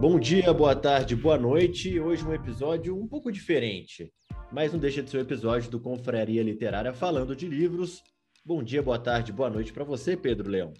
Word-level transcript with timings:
Bom 0.00 0.18
dia, 0.18 0.50
boa 0.54 0.74
tarde, 0.74 1.14
boa 1.14 1.36
noite. 1.36 2.00
Hoje 2.00 2.24
um 2.24 2.32
episódio 2.32 2.98
um 2.98 3.06
pouco 3.06 3.30
diferente, 3.30 4.10
mas 4.50 4.72
não 4.72 4.80
deixa 4.80 5.02
de 5.02 5.10
ser 5.10 5.18
um 5.18 5.20
episódio 5.20 5.70
do 5.70 5.78
Confraria 5.78 6.42
Literária 6.42 6.90
falando 6.94 7.36
de 7.36 7.46
livros. 7.46 8.02
Bom 8.42 8.62
dia, 8.62 8.82
boa 8.82 8.98
tarde, 8.98 9.30
boa 9.30 9.50
noite 9.50 9.74
para 9.74 9.84
você, 9.84 10.16
Pedro 10.16 10.48
Leão. 10.48 10.72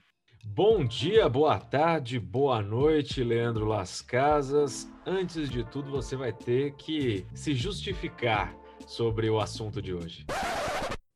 Bom 0.43 0.87
dia, 0.87 1.29
boa 1.29 1.59
tarde, 1.61 2.19
boa 2.19 2.63
noite, 2.63 3.23
Leandro 3.23 3.67
Las 3.67 4.01
Casas. 4.01 4.89
Antes 5.05 5.51
de 5.51 5.65
tudo, 5.65 5.91
você 5.91 6.17
vai 6.17 6.33
ter 6.33 6.75
que 6.77 7.27
se 7.35 7.55
justificar 7.55 8.57
sobre 8.87 9.29
o 9.29 9.39
assunto 9.39 9.83
de 9.83 9.93
hoje. 9.93 10.25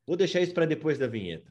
Vou 0.07 0.15
deixar 0.15 0.43
isso 0.43 0.53
para 0.53 0.67
depois 0.67 0.99
da 0.99 1.07
vinheta. 1.07 1.51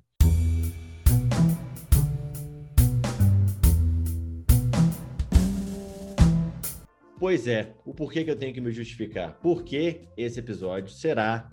Pois 7.23 7.47
é, 7.47 7.73
o 7.85 7.93
porquê 7.93 8.25
que 8.25 8.29
eu 8.29 8.35
tenho 8.35 8.53
que 8.53 8.59
me 8.59 8.69
justificar? 8.69 9.39
Porque 9.41 10.01
esse 10.17 10.41
episódio 10.41 10.89
será 10.89 11.49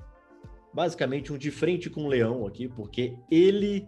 basicamente 0.74 1.32
um 1.32 1.38
de 1.38 1.48
frente 1.52 1.88
com 1.88 2.06
o 2.06 2.08
Leão 2.08 2.44
aqui, 2.44 2.66
porque 2.66 3.16
ele 3.30 3.86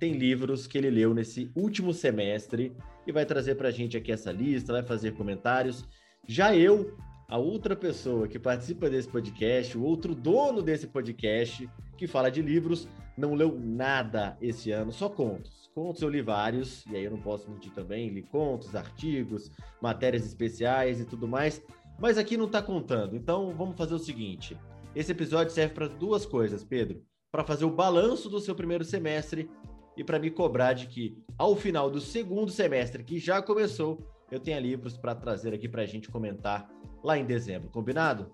tem 0.00 0.14
livros 0.14 0.66
que 0.66 0.76
ele 0.76 0.90
leu 0.90 1.14
nesse 1.14 1.48
último 1.54 1.94
semestre 1.94 2.76
e 3.06 3.12
vai 3.12 3.24
trazer 3.24 3.54
para 3.54 3.68
a 3.68 3.70
gente 3.70 3.96
aqui 3.96 4.10
essa 4.10 4.32
lista, 4.32 4.72
vai 4.72 4.82
fazer 4.82 5.12
comentários. 5.12 5.84
Já 6.26 6.52
eu, 6.56 6.96
a 7.28 7.38
outra 7.38 7.76
pessoa 7.76 8.26
que 8.26 8.36
participa 8.36 8.90
desse 8.90 9.06
podcast, 9.06 9.78
o 9.78 9.84
outro 9.84 10.16
dono 10.16 10.60
desse 10.60 10.88
podcast, 10.88 11.70
que 11.96 12.08
fala 12.08 12.28
de 12.28 12.42
livros, 12.42 12.88
não 13.16 13.34
leu 13.34 13.56
nada 13.56 14.36
esse 14.42 14.72
ano, 14.72 14.90
só 14.90 15.08
contos. 15.08 15.59
Contos 15.74 16.02
eu 16.02 16.08
li 16.08 16.20
vários, 16.20 16.84
e 16.86 16.96
aí 16.96 17.04
eu 17.04 17.10
não 17.10 17.20
posso 17.20 17.50
mentir 17.50 17.72
também, 17.72 18.08
li 18.08 18.22
contos, 18.22 18.74
artigos, 18.74 19.50
matérias 19.80 20.26
especiais 20.26 21.00
e 21.00 21.04
tudo 21.04 21.28
mais, 21.28 21.62
mas 21.98 22.18
aqui 22.18 22.36
não 22.36 22.46
está 22.46 22.60
contando. 22.60 23.14
Então 23.14 23.54
vamos 23.56 23.76
fazer 23.76 23.94
o 23.94 23.98
seguinte: 23.98 24.56
esse 24.94 25.12
episódio 25.12 25.52
serve 25.52 25.74
para 25.74 25.86
duas 25.86 26.26
coisas, 26.26 26.64
Pedro. 26.64 27.02
Para 27.30 27.44
fazer 27.44 27.64
o 27.64 27.70
balanço 27.70 28.28
do 28.28 28.40
seu 28.40 28.54
primeiro 28.54 28.84
semestre 28.84 29.48
e 29.96 30.02
para 30.02 30.18
me 30.18 30.30
cobrar 30.30 30.72
de 30.72 30.86
que, 30.86 31.16
ao 31.38 31.54
final 31.54 31.88
do 31.88 32.00
segundo 32.00 32.50
semestre, 32.50 33.04
que 33.04 33.18
já 33.18 33.40
começou, 33.40 34.04
eu 34.30 34.40
tenha 34.40 34.58
livros 34.58 34.96
para 34.96 35.14
trazer 35.14 35.54
aqui 35.54 35.68
para 35.68 35.82
a 35.82 35.86
gente 35.86 36.08
comentar 36.08 36.68
lá 37.04 37.16
em 37.16 37.24
dezembro. 37.24 37.70
Combinado? 37.70 38.32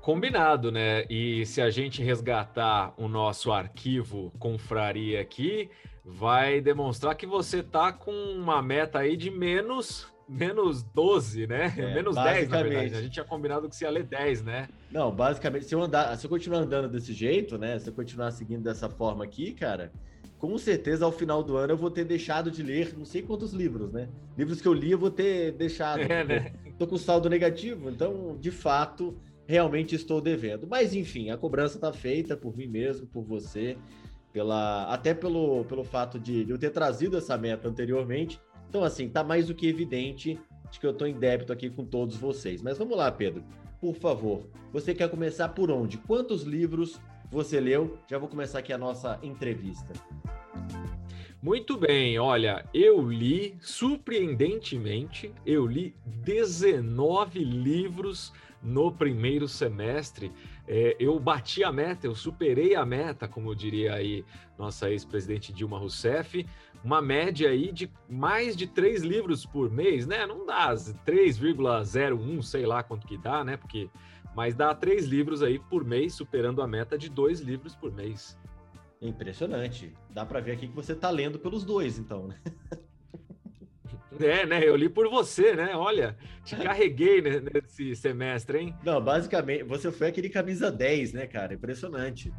Combinado, 0.00 0.70
né? 0.70 1.04
E 1.10 1.44
se 1.46 1.60
a 1.60 1.70
gente 1.70 2.02
resgatar 2.02 2.94
o 2.96 3.08
nosso 3.08 3.50
arquivo 3.50 4.32
confraria 4.38 5.20
aqui, 5.20 5.70
vai 6.06 6.60
demonstrar 6.60 7.16
que 7.16 7.26
você 7.26 7.62
tá 7.62 7.92
com 7.92 8.12
uma 8.12 8.62
meta 8.62 9.00
aí 9.00 9.16
de 9.16 9.30
menos 9.30 10.06
menos 10.28 10.82
12, 10.82 11.46
né? 11.46 11.72
É, 11.76 11.94
menos 11.94 12.16
10, 12.16 12.48
na 12.48 12.62
verdade. 12.62 12.94
A 12.94 13.02
gente 13.02 13.12
tinha 13.12 13.24
combinado 13.24 13.68
que 13.68 13.76
você 13.76 13.84
ia 13.84 13.90
ler 13.90 14.04
10, 14.04 14.42
né? 14.42 14.68
Não, 14.90 15.14
basicamente, 15.14 15.66
se 15.66 15.74
eu 15.74 15.82
andar, 15.82 16.16
se 16.16 16.26
eu 16.26 16.30
continuar 16.30 16.60
andando 16.60 16.88
desse 16.88 17.12
jeito, 17.12 17.58
né? 17.58 17.78
Se 17.78 17.88
eu 17.88 17.94
continuar 17.94 18.30
seguindo 18.30 18.62
dessa 18.62 18.88
forma 18.88 19.24
aqui, 19.24 19.52
cara, 19.52 19.92
com 20.38 20.56
certeza 20.58 21.04
ao 21.04 21.12
final 21.12 21.42
do 21.42 21.56
ano 21.56 21.72
eu 21.72 21.76
vou 21.76 21.90
ter 21.90 22.04
deixado 22.04 22.50
de 22.50 22.62
ler 22.62 22.94
não 22.96 23.04
sei 23.04 23.22
quantos 23.22 23.52
livros, 23.52 23.92
né? 23.92 24.08
Livros 24.36 24.60
que 24.60 24.66
eu 24.66 24.72
li 24.72 24.90
eu 24.90 24.98
vou 24.98 25.10
ter 25.10 25.52
deixado. 25.52 26.00
É, 26.10 26.24
né? 26.24 26.52
Tô 26.78 26.86
com 26.86 26.96
saldo 26.96 27.30
negativo, 27.30 27.88
então, 27.88 28.36
de 28.38 28.50
fato, 28.50 29.16
realmente 29.46 29.94
estou 29.94 30.20
devendo. 30.20 30.66
Mas 30.68 30.94
enfim, 30.94 31.30
a 31.30 31.36
cobrança 31.36 31.76
está 31.76 31.92
feita 31.92 32.36
por 32.36 32.56
mim 32.56 32.66
mesmo, 32.66 33.06
por 33.06 33.22
você, 33.22 33.78
pela 34.36 34.92
até 34.92 35.14
pelo, 35.14 35.64
pelo 35.64 35.82
fato 35.82 36.20
de, 36.20 36.44
de 36.44 36.50
eu 36.50 36.58
ter 36.58 36.68
trazido 36.68 37.16
essa 37.16 37.38
meta 37.38 37.70
anteriormente. 37.70 38.38
Então, 38.68 38.84
assim, 38.84 39.08
tá 39.08 39.24
mais 39.24 39.46
do 39.46 39.54
que 39.54 39.66
evidente 39.66 40.38
de 40.70 40.78
que 40.78 40.86
eu 40.86 40.90
estou 40.90 41.08
em 41.08 41.14
débito 41.14 41.54
aqui 41.54 41.70
com 41.70 41.86
todos 41.86 42.18
vocês. 42.18 42.60
Mas 42.60 42.76
vamos 42.76 42.98
lá, 42.98 43.10
Pedro. 43.10 43.42
Por 43.80 43.94
favor, 43.94 44.46
você 44.74 44.94
quer 44.94 45.08
começar 45.08 45.48
por 45.48 45.70
onde? 45.70 45.96
Quantos 45.96 46.42
livros 46.42 47.00
você 47.30 47.58
leu? 47.58 47.96
Já 48.06 48.18
vou 48.18 48.28
começar 48.28 48.58
aqui 48.58 48.74
a 48.74 48.78
nossa 48.78 49.18
entrevista. 49.22 49.94
Muito 51.46 51.76
bem, 51.76 52.18
olha, 52.18 52.68
eu 52.74 53.08
li, 53.08 53.56
surpreendentemente, 53.60 55.32
eu 55.46 55.64
li 55.64 55.94
19 56.04 57.38
livros 57.38 58.32
no 58.60 58.90
primeiro 58.90 59.46
semestre. 59.46 60.32
É, 60.66 60.96
eu 60.98 61.20
bati 61.20 61.62
a 61.62 61.70
meta, 61.70 62.04
eu 62.04 62.16
superei 62.16 62.74
a 62.74 62.84
meta, 62.84 63.28
como 63.28 63.54
diria 63.54 63.94
aí 63.94 64.24
nossa 64.58 64.90
ex-presidente 64.90 65.52
Dilma 65.52 65.78
Rousseff, 65.78 66.44
uma 66.82 67.00
média 67.00 67.48
aí 67.48 67.70
de 67.70 67.88
mais 68.08 68.56
de 68.56 68.66
três 68.66 69.04
livros 69.04 69.46
por 69.46 69.70
mês, 69.70 70.04
né? 70.04 70.26
Não 70.26 70.44
dá 70.44 70.74
3,01, 70.74 72.42
sei 72.42 72.66
lá 72.66 72.82
quanto 72.82 73.06
que 73.06 73.16
dá, 73.16 73.44
né? 73.44 73.56
Porque, 73.56 73.88
mas 74.34 74.56
dá 74.56 74.74
três 74.74 75.06
livros 75.06 75.44
aí 75.44 75.60
por 75.60 75.84
mês, 75.84 76.12
superando 76.12 76.60
a 76.60 76.66
meta 76.66 76.98
de 76.98 77.08
dois 77.08 77.38
livros 77.38 77.76
por 77.76 77.92
mês. 77.92 78.36
Impressionante. 79.00 79.92
Dá 80.10 80.24
para 80.24 80.40
ver 80.40 80.52
aqui 80.52 80.68
que 80.68 80.74
você 80.74 80.92
está 80.92 81.10
lendo 81.10 81.38
pelos 81.38 81.64
dois, 81.64 81.98
então, 81.98 82.28
né? 82.28 82.40
É, 84.18 84.46
né? 84.46 84.66
Eu 84.66 84.76
li 84.76 84.88
por 84.88 85.08
você, 85.10 85.54
né? 85.54 85.76
Olha, 85.76 86.16
te 86.42 86.56
carreguei 86.56 87.20
nesse 87.20 87.94
semestre, 87.94 88.58
hein? 88.58 88.74
Não, 88.82 88.98
basicamente, 88.98 89.64
você 89.64 89.92
foi 89.92 90.08
aquele 90.08 90.30
camisa 90.30 90.70
10, 90.70 91.12
né, 91.12 91.26
cara? 91.26 91.52
Impressionante. 91.52 92.32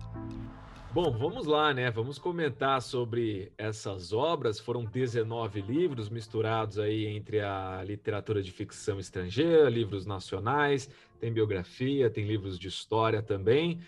Bom, 0.91 1.11
vamos 1.11 1.45
lá, 1.45 1.73
né? 1.73 1.91
Vamos 1.91 2.17
comentar 2.17 2.81
sobre 2.81 3.51
essas 3.57 4.11
obras. 4.11 4.59
Foram 4.59 4.85
19 4.85 5.61
livros 5.61 6.09
misturados 6.09 6.79
aí 6.79 7.05
entre 7.05 7.41
a 7.41 7.83
literatura 7.85 8.41
de 8.41 8.51
ficção 8.51 8.99
estrangeira, 8.99 9.69
livros 9.69 10.05
nacionais, 10.05 10.89
tem 11.19 11.31
biografia, 11.31 12.09
tem 12.09 12.25
livros 12.25 12.57
de 12.57 12.67
história 12.67 13.21
também. 13.21 13.79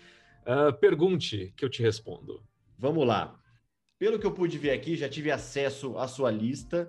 Uh, 0.42 0.72
pergunte 0.78 1.52
que 1.56 1.64
eu 1.64 1.68
te 1.68 1.82
respondo. 1.82 2.40
Vamos 2.80 3.06
lá. 3.06 3.38
Pelo 3.98 4.18
que 4.18 4.26
eu 4.26 4.32
pude 4.32 4.56
ver 4.56 4.70
aqui, 4.70 4.96
já 4.96 5.06
tive 5.06 5.30
acesso 5.30 5.98
à 5.98 6.08
sua 6.08 6.30
lista. 6.30 6.88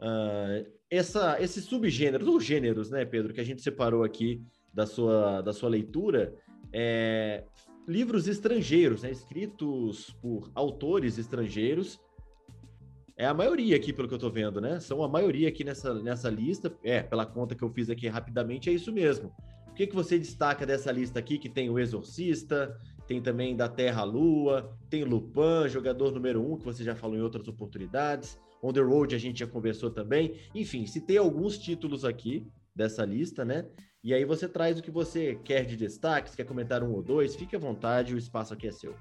Uh, 0.00 0.66
essa, 0.90 1.36
esses 1.42 1.66
subgêneros, 1.66 2.26
ou 2.26 2.40
gêneros, 2.40 2.90
né, 2.90 3.04
Pedro, 3.04 3.34
que 3.34 3.40
a 3.40 3.44
gente 3.44 3.60
separou 3.60 4.02
aqui 4.02 4.42
da 4.72 4.86
sua, 4.86 5.42
da 5.42 5.52
sua 5.52 5.68
leitura, 5.68 6.34
é, 6.72 7.44
livros 7.86 8.26
estrangeiros, 8.26 9.02
né, 9.02 9.10
escritos 9.10 10.10
por 10.22 10.50
autores 10.54 11.18
estrangeiros. 11.18 12.00
É 13.14 13.26
a 13.26 13.34
maioria 13.34 13.76
aqui, 13.76 13.92
pelo 13.92 14.08
que 14.08 14.14
eu 14.14 14.16
estou 14.16 14.30
vendo, 14.32 14.58
né? 14.58 14.80
São 14.80 15.02
a 15.02 15.08
maioria 15.08 15.50
aqui 15.50 15.62
nessa, 15.62 15.92
nessa 15.92 16.30
lista. 16.30 16.74
É, 16.82 17.02
pela 17.02 17.26
conta 17.26 17.54
que 17.54 17.62
eu 17.62 17.68
fiz 17.68 17.90
aqui 17.90 18.08
rapidamente, 18.08 18.70
é 18.70 18.72
isso 18.72 18.90
mesmo. 18.90 19.30
O 19.68 19.74
que, 19.74 19.86
que 19.86 19.94
você 19.94 20.18
destaca 20.18 20.64
dessa 20.64 20.90
lista 20.90 21.18
aqui, 21.18 21.36
que 21.36 21.50
tem 21.50 21.68
o 21.68 21.78
Exorcista, 21.78 22.74
tem 23.10 23.20
também 23.20 23.56
da 23.56 23.68
Terra 23.68 24.02
à 24.02 24.04
Lua, 24.04 24.72
tem 24.88 25.02
Lupin, 25.02 25.68
jogador 25.68 26.12
número 26.12 26.40
um, 26.40 26.56
que 26.56 26.64
você 26.64 26.84
já 26.84 26.94
falou 26.94 27.16
em 27.16 27.20
outras 27.20 27.48
oportunidades. 27.48 28.38
On 28.62 28.72
the 28.72 28.80
Road 28.80 29.16
a 29.16 29.18
gente 29.18 29.40
já 29.40 29.48
conversou 29.48 29.90
também. 29.90 30.36
Enfim, 30.54 30.86
citei 30.86 31.18
alguns 31.18 31.58
títulos 31.58 32.04
aqui 32.04 32.46
dessa 32.72 33.04
lista, 33.04 33.44
né? 33.44 33.66
E 34.04 34.14
aí 34.14 34.24
você 34.24 34.48
traz 34.48 34.78
o 34.78 34.82
que 34.82 34.92
você 34.92 35.34
quer 35.42 35.66
de 35.66 35.76
destaques, 35.76 36.36
quer 36.36 36.44
comentar 36.44 36.84
um 36.84 36.92
ou 36.92 37.02
dois, 37.02 37.34
fique 37.34 37.56
à 37.56 37.58
vontade, 37.58 38.14
o 38.14 38.18
espaço 38.18 38.54
aqui 38.54 38.68
é 38.68 38.70
seu. 38.70 38.94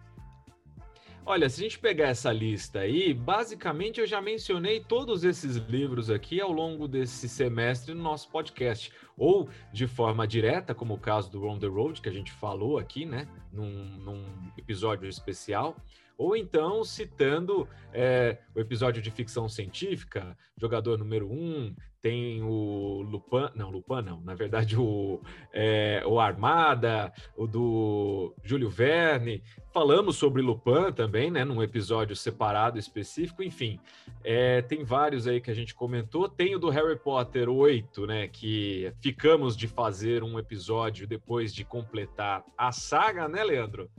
Olha, 1.32 1.48
se 1.48 1.62
a 1.62 1.64
gente 1.64 1.78
pegar 1.78 2.08
essa 2.08 2.32
lista 2.32 2.80
aí, 2.80 3.14
basicamente 3.14 4.00
eu 4.00 4.08
já 4.08 4.20
mencionei 4.20 4.80
todos 4.80 5.24
esses 5.24 5.58
livros 5.58 6.10
aqui 6.10 6.42
ao 6.42 6.52
longo 6.52 6.88
desse 6.88 7.30
semestre 7.30 7.94
no 7.94 8.02
nosso 8.02 8.32
podcast, 8.32 8.92
ou 9.16 9.48
de 9.72 9.86
forma 9.86 10.28
direta, 10.28 10.74
como 10.74 10.96
o 10.96 11.00
caso 11.00 11.30
do 11.30 11.46
On 11.46 11.60
the 11.60 11.68
Road, 11.68 12.02
que 12.02 12.10
a 12.10 12.12
gente 12.12 12.32
falou 12.32 12.80
aqui, 12.80 13.06
né, 13.06 13.28
num, 13.54 13.70
num 14.00 14.26
episódio 14.58 15.08
especial, 15.08 15.78
ou 16.20 16.36
então 16.36 16.84
citando 16.84 17.66
é, 17.94 18.38
o 18.54 18.60
episódio 18.60 19.02
de 19.02 19.10
ficção 19.10 19.48
científica, 19.48 20.38
jogador 20.58 20.98
número 20.98 21.32
um, 21.32 21.74
tem 22.02 22.42
o 22.44 23.02
Lupin, 23.02 23.50
não, 23.56 23.72
Lupin 23.72 24.02
não, 24.04 24.20
na 24.22 24.36
verdade 24.36 24.78
o, 24.78 25.22
é, 25.54 26.04
o 26.06 26.20
Armada, 26.20 27.14
o 27.38 27.48
do 27.48 28.36
Júlio 28.44 28.70
Verne, 28.70 29.42
falamos 29.74 30.18
sobre 30.18 30.42
Lupin 30.42 30.92
também, 30.94 31.32
né, 31.32 31.46
num 31.46 31.64
episódio 31.64 32.18
separado 32.18 32.78
específico, 32.78 33.42
enfim, 33.42 33.80
é, 34.22 34.62
tem 34.62 34.84
vários 34.84 35.26
aí 35.26 35.40
que 35.40 35.50
a 35.50 35.56
gente 35.56 35.74
comentou, 35.74 36.28
tem 36.28 36.54
o 36.54 36.60
do 36.60 36.70
Harry 36.70 36.98
Potter 36.98 37.50
8, 37.50 38.06
né, 38.06 38.28
que 38.28 38.94
ficamos 39.02 39.56
de 39.56 39.70
fazer 39.70 40.22
um 40.22 40.38
episódio 40.38 41.08
depois 41.08 41.54
de 41.54 41.64
completar 41.64 42.44
a 42.58 42.74
saga, 42.74 43.30
né, 43.30 43.42
Leandro? 43.42 43.90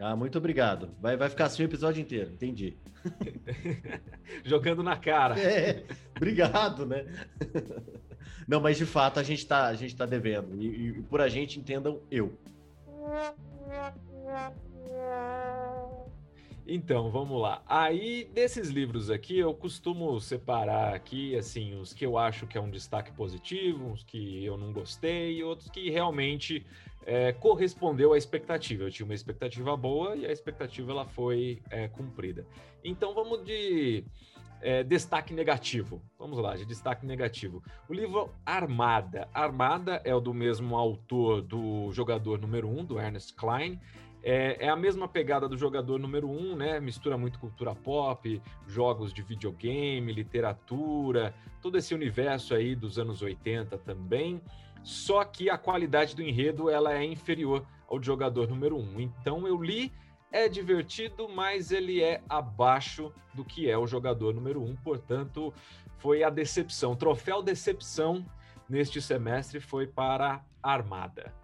Ah, 0.00 0.14
muito 0.14 0.38
obrigado. 0.38 0.90
Vai, 1.00 1.16
vai 1.16 1.28
ficar 1.28 1.46
assim 1.46 1.62
o 1.62 1.66
episódio 1.66 2.00
inteiro, 2.00 2.30
entendi. 2.30 2.76
Jogando 4.44 4.82
na 4.82 4.96
cara. 4.96 5.38
É, 5.38 5.84
obrigado, 6.16 6.86
né? 6.86 7.04
Não, 8.46 8.60
mas 8.60 8.78
de 8.78 8.86
fato 8.86 9.18
a 9.18 9.22
gente 9.22 9.46
tá, 9.46 9.66
a 9.66 9.74
gente 9.74 9.96
tá 9.96 10.06
devendo. 10.06 10.60
E, 10.60 10.88
e 10.88 11.02
por 11.02 11.20
a 11.20 11.28
gente 11.28 11.58
entendam 11.58 12.00
eu. 12.10 12.38
Então, 16.70 17.10
vamos 17.10 17.40
lá. 17.40 17.62
Aí, 17.66 18.30
desses 18.34 18.68
livros 18.68 19.10
aqui, 19.10 19.38
eu 19.38 19.54
costumo 19.54 20.20
separar 20.20 20.94
aqui, 20.94 21.34
assim, 21.34 21.80
os 21.80 21.94
que 21.94 22.04
eu 22.04 22.18
acho 22.18 22.46
que 22.46 22.58
é 22.58 22.60
um 22.60 22.70
destaque 22.70 23.10
positivo, 23.12 23.86
uns 23.86 24.04
que 24.04 24.44
eu 24.44 24.58
não 24.58 24.70
gostei, 24.70 25.38
e 25.38 25.42
outros 25.42 25.70
que 25.70 25.88
realmente 25.88 26.66
é, 27.06 27.32
correspondeu 27.32 28.12
à 28.12 28.18
expectativa. 28.18 28.84
Eu 28.84 28.90
tinha 28.90 29.06
uma 29.06 29.14
expectativa 29.14 29.76
boa 29.76 30.16
e 30.16 30.26
a 30.26 30.32
expectativa 30.32 30.92
ela 30.92 31.06
foi 31.06 31.62
é, 31.70 31.88
cumprida. 31.88 32.46
Então, 32.84 33.14
vamos 33.14 33.44
de 33.44 34.04
é, 34.60 34.82
destaque 34.82 35.32
negativo. 35.32 36.02
Vamos 36.18 36.38
lá, 36.38 36.56
de 36.56 36.64
destaque 36.64 37.06
negativo. 37.06 37.62
O 37.88 37.94
livro 37.94 38.30
Armada. 38.44 39.28
Armada 39.32 40.00
é 40.04 40.14
o 40.14 40.20
do 40.20 40.34
mesmo 40.34 40.76
autor 40.76 41.42
do 41.42 41.90
jogador 41.92 42.40
número 42.40 42.68
1, 42.68 42.78
um, 42.78 42.84
do 42.84 42.98
Ernest 42.98 43.34
Klein, 43.34 43.80
é, 44.22 44.66
é, 44.66 44.68
a 44.68 44.76
mesma 44.76 45.06
pegada 45.06 45.48
do 45.48 45.56
jogador 45.56 45.98
número 45.98 46.28
um, 46.28 46.56
né? 46.56 46.80
Mistura 46.80 47.16
muito 47.16 47.38
cultura 47.38 47.74
pop, 47.74 48.42
jogos 48.66 49.12
de 49.12 49.22
videogame, 49.22 50.12
literatura, 50.12 51.32
todo 51.62 51.78
esse 51.78 51.94
universo 51.94 52.54
aí 52.54 52.74
dos 52.74 52.98
anos 52.98 53.22
80 53.22 53.78
também. 53.78 54.42
Só 54.88 55.22
que 55.22 55.50
a 55.50 55.58
qualidade 55.58 56.16
do 56.16 56.22
enredo 56.22 56.70
ela 56.70 56.94
é 56.94 57.04
inferior 57.04 57.62
ao 57.86 58.02
jogador 58.02 58.48
número 58.48 58.74
um. 58.74 58.98
Então 58.98 59.46
eu 59.46 59.62
li, 59.62 59.92
é 60.32 60.48
divertido, 60.48 61.28
mas 61.28 61.70
ele 61.70 62.02
é 62.02 62.22
abaixo 62.26 63.12
do 63.34 63.44
que 63.44 63.68
é 63.68 63.76
o 63.76 63.86
jogador 63.86 64.32
número 64.32 64.62
um. 64.62 64.74
Portanto, 64.76 65.52
foi 65.98 66.22
a 66.22 66.30
decepção. 66.30 66.92
O 66.92 66.96
troféu 66.96 67.42
decepção 67.42 68.24
neste 68.66 69.02
semestre 69.02 69.60
foi 69.60 69.86
para 69.86 70.42
Armada. 70.62 71.34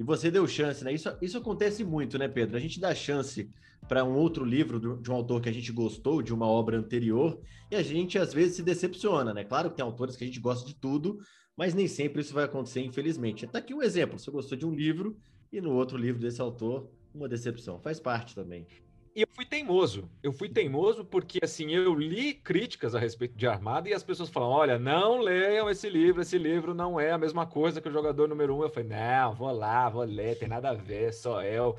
E 0.00 0.02
você 0.02 0.30
deu 0.30 0.48
chance, 0.48 0.82
né? 0.82 0.94
Isso, 0.94 1.14
isso 1.20 1.36
acontece 1.36 1.84
muito, 1.84 2.16
né, 2.16 2.28
Pedro? 2.28 2.56
A 2.56 2.60
gente 2.60 2.80
dá 2.80 2.94
chance 2.94 3.50
para 3.86 4.02
um 4.04 4.14
outro 4.14 4.42
livro 4.42 4.96
de 5.02 5.10
um 5.10 5.14
autor 5.14 5.42
que 5.42 5.50
a 5.50 5.52
gente 5.52 5.70
gostou, 5.70 6.22
de 6.22 6.32
uma 6.32 6.46
obra 6.46 6.78
anterior, 6.78 7.38
e 7.70 7.76
a 7.76 7.82
gente 7.82 8.18
às 8.18 8.32
vezes 8.32 8.56
se 8.56 8.62
decepciona, 8.62 9.34
né? 9.34 9.44
Claro 9.44 9.68
que 9.68 9.76
tem 9.76 9.84
autores 9.84 10.16
que 10.16 10.24
a 10.24 10.26
gente 10.26 10.40
gosta 10.40 10.66
de 10.66 10.74
tudo, 10.74 11.18
mas 11.56 11.74
nem 11.74 11.86
sempre 11.86 12.20
isso 12.20 12.34
vai 12.34 12.44
acontecer, 12.44 12.80
infelizmente. 12.80 13.44
Está 13.44 13.58
aqui 13.58 13.74
um 13.74 13.82
exemplo: 13.82 14.18
você 14.18 14.30
gostou 14.30 14.56
de 14.58 14.66
um 14.66 14.74
livro 14.74 15.16
e 15.52 15.60
no 15.60 15.72
outro 15.72 15.96
livro 15.96 16.20
desse 16.20 16.40
autor, 16.40 16.90
uma 17.14 17.28
decepção. 17.28 17.78
Faz 17.80 18.00
parte 18.00 18.34
também. 18.34 18.66
E 19.14 19.22
eu 19.22 19.28
fui 19.32 19.46
teimoso. 19.46 20.10
Eu 20.20 20.32
fui 20.32 20.48
teimoso 20.48 21.04
porque, 21.04 21.38
assim, 21.40 21.70
eu 21.70 21.94
li 21.94 22.34
críticas 22.34 22.96
a 22.96 22.98
respeito 22.98 23.36
de 23.36 23.46
Armada 23.46 23.88
e 23.88 23.94
as 23.94 24.02
pessoas 24.02 24.28
falam: 24.28 24.48
olha, 24.48 24.76
não 24.78 25.20
leiam 25.20 25.70
esse 25.70 25.88
livro, 25.88 26.20
esse 26.20 26.36
livro 26.36 26.74
não 26.74 26.98
é 26.98 27.12
a 27.12 27.18
mesma 27.18 27.46
coisa 27.46 27.80
que 27.80 27.88
o 27.88 27.92
jogador 27.92 28.28
número 28.28 28.56
um. 28.56 28.62
Eu 28.62 28.70
falei: 28.70 28.88
não, 28.88 29.32
vou 29.32 29.52
lá, 29.52 29.88
vou 29.88 30.02
ler, 30.02 30.36
tem 30.36 30.48
nada 30.48 30.70
a 30.70 30.74
ver, 30.74 31.12
só 31.12 31.42
eu. 31.44 31.76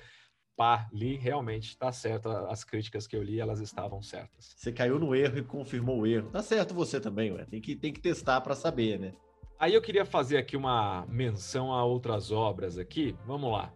Pá, 0.55 0.87
li, 0.93 1.17
realmente, 1.17 1.67
está 1.67 1.91
certo. 1.91 2.29
As 2.29 2.63
críticas 2.63 3.05
que 3.05 3.17
eu 3.17 3.21
li, 3.21 3.41
elas 3.41 3.59
estavam 3.59 4.01
certas. 4.01 4.55
Você 4.55 4.71
caiu 4.71 4.97
no 4.97 5.13
erro 5.13 5.37
e 5.37 5.43
confirmou 5.43 5.99
o 5.99 6.07
erro. 6.07 6.29
Tá 6.29 6.41
certo 6.41 6.73
você 6.73 7.01
também, 7.01 7.33
ué. 7.33 7.43
Tem 7.43 7.59
que, 7.59 7.75
tem 7.75 7.91
que 7.91 7.99
testar 7.99 8.39
para 8.39 8.55
saber, 8.55 8.97
né? 8.97 9.13
Aí 9.57 9.73
eu 9.73 9.81
queria 9.81 10.05
fazer 10.05 10.37
aqui 10.37 10.57
uma 10.57 11.05
menção 11.07 11.71
a 11.71 11.83
outras 11.83 12.31
obras 12.31 12.77
aqui. 12.77 13.15
Vamos 13.25 13.51
lá. 13.51 13.73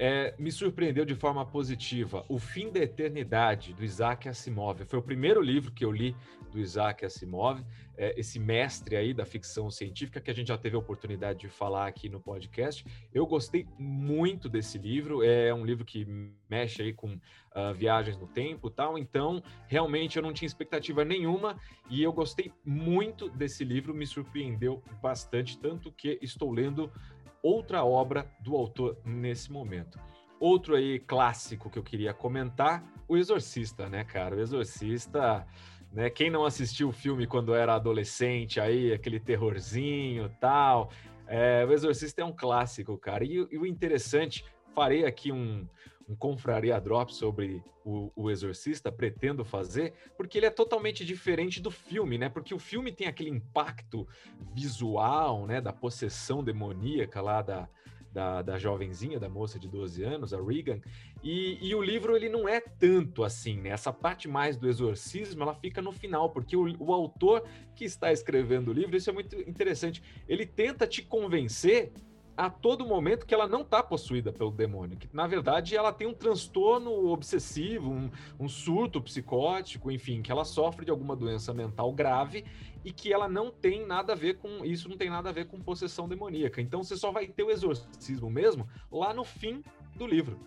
É, 0.00 0.32
me 0.38 0.52
surpreendeu 0.52 1.04
de 1.04 1.16
forma 1.16 1.44
positiva. 1.44 2.24
O 2.28 2.38
Fim 2.38 2.70
da 2.70 2.78
Eternidade, 2.78 3.74
do 3.74 3.84
Isaac 3.84 4.28
Asimov. 4.28 4.84
Foi 4.84 5.00
o 5.00 5.02
primeiro 5.02 5.42
livro 5.42 5.72
que 5.72 5.84
eu 5.84 5.90
li 5.90 6.14
do 6.52 6.60
Isaac 6.60 7.04
Asimov, 7.04 7.64
é, 7.96 8.14
esse 8.16 8.38
mestre 8.38 8.94
aí 8.94 9.12
da 9.12 9.26
ficção 9.26 9.68
científica, 9.70 10.20
que 10.20 10.30
a 10.30 10.34
gente 10.34 10.48
já 10.48 10.56
teve 10.56 10.76
a 10.76 10.78
oportunidade 10.78 11.40
de 11.40 11.48
falar 11.48 11.88
aqui 11.88 12.08
no 12.08 12.20
podcast. 12.20 12.84
Eu 13.12 13.26
gostei 13.26 13.66
muito 13.76 14.48
desse 14.48 14.78
livro, 14.78 15.24
é 15.24 15.52
um 15.52 15.64
livro 15.64 15.84
que 15.84 16.06
mexe 16.48 16.80
aí 16.80 16.92
com 16.92 17.14
uh, 17.14 17.74
viagens 17.74 18.16
no 18.16 18.26
tempo 18.26 18.70
tal, 18.70 18.96
então 18.96 19.42
realmente 19.66 20.16
eu 20.16 20.22
não 20.22 20.32
tinha 20.32 20.46
expectativa 20.46 21.04
nenhuma 21.04 21.58
e 21.90 22.02
eu 22.02 22.12
gostei 22.12 22.52
muito 22.64 23.28
desse 23.28 23.64
livro, 23.64 23.92
me 23.92 24.06
surpreendeu 24.06 24.82
bastante, 25.02 25.58
tanto 25.58 25.90
que 25.90 26.18
estou 26.22 26.52
lendo 26.52 26.90
outra 27.42 27.84
obra 27.84 28.30
do 28.40 28.56
autor 28.56 28.98
nesse 29.04 29.50
momento. 29.50 29.98
Outro 30.40 30.76
aí 30.76 31.00
clássico 31.00 31.68
que 31.68 31.78
eu 31.78 31.82
queria 31.82 32.14
comentar, 32.14 32.84
O 33.08 33.16
Exorcista, 33.16 33.88
né, 33.88 34.04
cara? 34.04 34.36
O 34.36 34.40
Exorcista, 34.40 35.46
né? 35.92 36.10
Quem 36.10 36.30
não 36.30 36.44
assistiu 36.44 36.88
o 36.88 36.92
filme 36.92 37.26
quando 37.26 37.54
era 37.54 37.74
adolescente, 37.74 38.60
aí 38.60 38.92
aquele 38.92 39.18
terrorzinho, 39.18 40.28
tal. 40.40 40.90
É, 41.26 41.64
o 41.64 41.72
Exorcista 41.72 42.22
é 42.22 42.24
um 42.24 42.32
clássico, 42.32 42.96
cara. 42.96 43.24
E, 43.24 43.46
e 43.50 43.58
o 43.58 43.66
interessante, 43.66 44.44
farei 44.74 45.04
aqui 45.04 45.32
um, 45.32 45.66
um 46.08 46.16
confraria 46.16 46.80
drop 46.80 47.14
sobre 47.14 47.62
o, 47.84 48.10
o, 48.16 48.30
Exorcista, 48.30 48.90
pretendo 48.90 49.44
fazer, 49.44 49.92
porque 50.16 50.38
ele 50.38 50.46
é 50.46 50.50
totalmente 50.50 51.04
diferente 51.04 51.60
do 51.60 51.70
filme, 51.70 52.16
né? 52.16 52.28
Porque 52.28 52.54
o 52.54 52.58
filme 52.58 52.90
tem 52.90 53.06
aquele 53.06 53.30
impacto 53.30 54.08
visual, 54.54 55.46
né? 55.46 55.60
Da 55.60 55.72
possessão 55.72 56.42
demoníaca 56.42 57.20
lá 57.20 57.42
da, 57.42 57.68
da, 58.12 58.42
da 58.42 58.58
jovenzinha, 58.58 59.20
da 59.20 59.28
moça 59.28 59.58
de 59.58 59.68
12 59.68 60.02
anos, 60.02 60.32
a 60.32 60.42
Regan, 60.42 60.80
e, 61.22 61.58
e, 61.60 61.74
o 61.74 61.82
livro 61.82 62.16
ele 62.16 62.28
não 62.28 62.48
é 62.48 62.60
tanto 62.60 63.22
assim, 63.24 63.60
né? 63.60 63.70
Essa 63.70 63.92
parte 63.92 64.28
mais 64.28 64.56
do 64.56 64.68
exorcismo, 64.68 65.42
ela 65.42 65.54
fica 65.54 65.82
no 65.82 65.92
final, 65.92 66.30
porque 66.30 66.56
o, 66.56 66.74
o 66.78 66.92
autor 66.92 67.44
que 67.74 67.84
está 67.84 68.12
escrevendo 68.12 68.68
o 68.68 68.72
livro, 68.72 68.96
isso 68.96 69.10
é 69.10 69.12
muito 69.12 69.36
interessante, 69.48 70.02
ele 70.28 70.46
tenta 70.46 70.86
te 70.86 71.02
convencer 71.02 71.92
a 72.38 72.48
todo 72.48 72.86
momento 72.86 73.26
que 73.26 73.34
ela 73.34 73.48
não 73.48 73.62
está 73.62 73.82
possuída 73.82 74.32
pelo 74.32 74.52
demônio, 74.52 74.96
que 74.96 75.08
na 75.12 75.26
verdade 75.26 75.74
ela 75.74 75.92
tem 75.92 76.06
um 76.06 76.14
transtorno 76.14 77.08
obsessivo, 77.08 77.90
um, 77.90 78.08
um, 78.38 78.48
surto 78.48 79.02
psicótico, 79.02 79.90
enfim, 79.90 80.22
que 80.22 80.30
ela 80.30 80.44
sofre 80.44 80.84
de 80.84 80.90
alguma 80.92 81.16
doença 81.16 81.52
mental 81.52 81.92
grave 81.92 82.44
e 82.84 82.92
que 82.92 83.12
ela 83.12 83.28
não 83.28 83.50
tem 83.50 83.84
nada 83.84 84.12
a 84.12 84.16
ver 84.16 84.36
com 84.36 84.64
isso, 84.64 84.88
não 84.88 84.96
tem 84.96 85.10
nada 85.10 85.30
a 85.30 85.32
ver 85.32 85.48
com 85.48 85.58
possessão 85.58 86.08
demoníaca. 86.08 86.60
Então 86.60 86.84
você 86.84 86.96
só 86.96 87.10
vai 87.10 87.26
ter 87.26 87.42
o 87.42 87.50
exorcismo 87.50 88.30
mesmo 88.30 88.68
lá 88.88 89.12
no 89.12 89.24
fim 89.24 89.60
do 89.96 90.06
livro. 90.06 90.38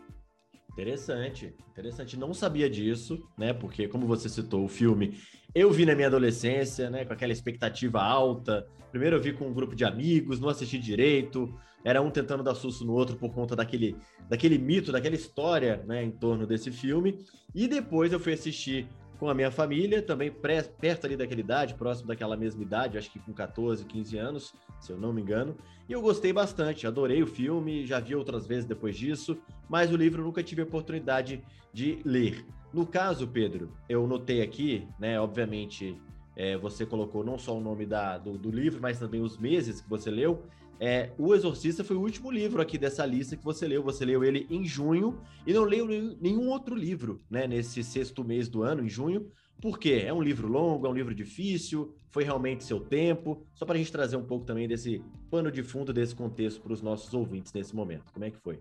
Interessante, 0.72 1.54
interessante. 1.72 2.18
Não 2.18 2.34
sabia 2.34 2.70
disso, 2.70 3.22
né? 3.38 3.52
Porque, 3.52 3.90
como 3.90 4.08
você 4.08 4.30
citou, 4.30 4.64
o 4.64 4.70
filme 4.70 5.20
eu 5.54 5.70
vi 5.70 5.86
na 5.86 5.94
minha 5.94 6.08
adolescência, 6.08 6.90
né? 6.90 7.04
Com 7.04 7.12
aquela 7.12 7.34
expectativa 7.34 8.02
alta. 8.02 8.66
Primeiro 8.90 9.18
eu 9.18 9.22
vi 9.22 9.34
com 9.34 9.50
um 9.50 9.54
grupo 9.54 9.76
de 9.76 9.84
amigos, 9.84 10.40
não 10.40 10.48
assisti 10.48 10.80
direito. 10.80 11.54
Era 11.84 12.02
um 12.02 12.12
tentando 12.12 12.44
dar 12.44 12.56
susto 12.56 12.86
no 12.86 12.94
outro 12.94 13.16
por 13.16 13.32
conta 13.34 13.56
daquele, 13.56 13.96
daquele 14.30 14.58
mito, 14.58 14.92
daquela 14.92 15.16
história, 15.16 15.84
né? 15.88 16.04
Em 16.04 16.12
torno 16.12 16.46
desse 16.46 16.72
filme. 16.72 17.20
E 17.54 17.68
depois 17.68 18.14
eu 18.14 18.20
fui 18.20 18.34
assistir 18.34 18.88
com 19.22 19.30
a 19.30 19.36
minha 19.36 19.52
família, 19.52 20.02
também 20.02 20.32
pré, 20.32 20.64
perto 20.64 21.06
ali 21.06 21.16
daquela 21.16 21.40
idade, 21.40 21.76
próximo 21.76 22.08
daquela 22.08 22.36
mesma 22.36 22.64
idade, 22.64 22.98
acho 22.98 23.12
que 23.12 23.20
com 23.20 23.32
14, 23.32 23.86
15 23.86 24.18
anos, 24.18 24.52
se 24.80 24.92
eu 24.92 24.98
não 24.98 25.14
me 25.14 25.22
engano. 25.22 25.56
E 25.88 25.94
eu 25.94 26.02
gostei 26.02 26.34
bastante, 26.34 26.88
adorei 26.88 27.22
o 27.22 27.28
filme, 27.28 27.86
já 27.86 28.00
vi 28.00 28.16
outras 28.16 28.48
vezes 28.48 28.66
depois 28.66 28.98
disso, 28.98 29.38
mas 29.70 29.92
o 29.92 29.96
livro 29.96 30.24
nunca 30.24 30.42
tive 30.42 30.62
a 30.62 30.66
oportunidade 30.66 31.40
de 31.72 32.00
ler. 32.04 32.44
No 32.74 32.84
caso, 32.84 33.28
Pedro, 33.28 33.72
eu 33.88 34.08
notei 34.08 34.42
aqui, 34.42 34.88
né, 35.00 35.22
obviamente, 35.22 35.96
é, 36.36 36.58
você 36.58 36.84
colocou 36.84 37.24
não 37.24 37.38
só 37.38 37.56
o 37.56 37.62
nome 37.62 37.86
da, 37.86 38.18
do, 38.18 38.40
do 38.40 38.50
livro, 38.50 38.82
mas 38.82 38.98
também 38.98 39.22
os 39.22 39.38
meses 39.38 39.82
que 39.82 39.90
você 39.90 40.10
leu. 40.10 40.46
É, 40.84 41.12
o 41.16 41.36
Exorcista 41.36 41.84
foi 41.84 41.96
o 41.96 42.02
último 42.02 42.32
livro 42.32 42.60
aqui 42.60 42.76
dessa 42.76 43.06
lista 43.06 43.38
que 43.38 43.44
você 43.44 43.68
leu. 43.68 43.84
Você 43.84 44.04
leu 44.04 44.24
ele 44.24 44.48
em 44.50 44.66
junho 44.66 45.22
e 45.46 45.54
não 45.54 45.64
leu 45.64 45.86
nenhum 45.86 46.50
outro 46.50 46.74
livro, 46.74 47.22
né? 47.30 47.46
Nesse 47.46 47.84
sexto 47.84 48.24
mês 48.24 48.50
do 48.50 48.64
ano, 48.64 48.84
em 48.84 48.90
junho. 48.90 49.32
Por 49.62 49.78
quê? 49.78 50.02
É 50.04 50.12
um 50.12 50.24
livro 50.24 50.48
longo, 50.48 50.88
é 50.88 50.90
um 50.90 50.94
livro 50.94 51.14
difícil, 51.14 51.94
foi 52.10 52.24
realmente 52.24 52.64
seu 52.64 52.80
tempo? 52.80 53.46
Só 53.54 53.64
para 53.64 53.76
a 53.76 53.78
gente 53.78 53.92
trazer 53.92 54.16
um 54.16 54.26
pouco 54.26 54.44
também 54.44 54.68
desse 54.68 55.04
pano 55.30 55.52
de 55.52 55.62
fundo, 55.62 55.94
desse 55.94 56.16
contexto 56.16 56.60
para 56.60 56.74
os 56.74 56.82
nossos 56.82 57.14
ouvintes 57.14 57.54
nesse 57.54 57.76
momento. 57.76 58.12
Como 58.12 58.26
é 58.26 58.32
que 58.32 58.40
foi? 58.40 58.60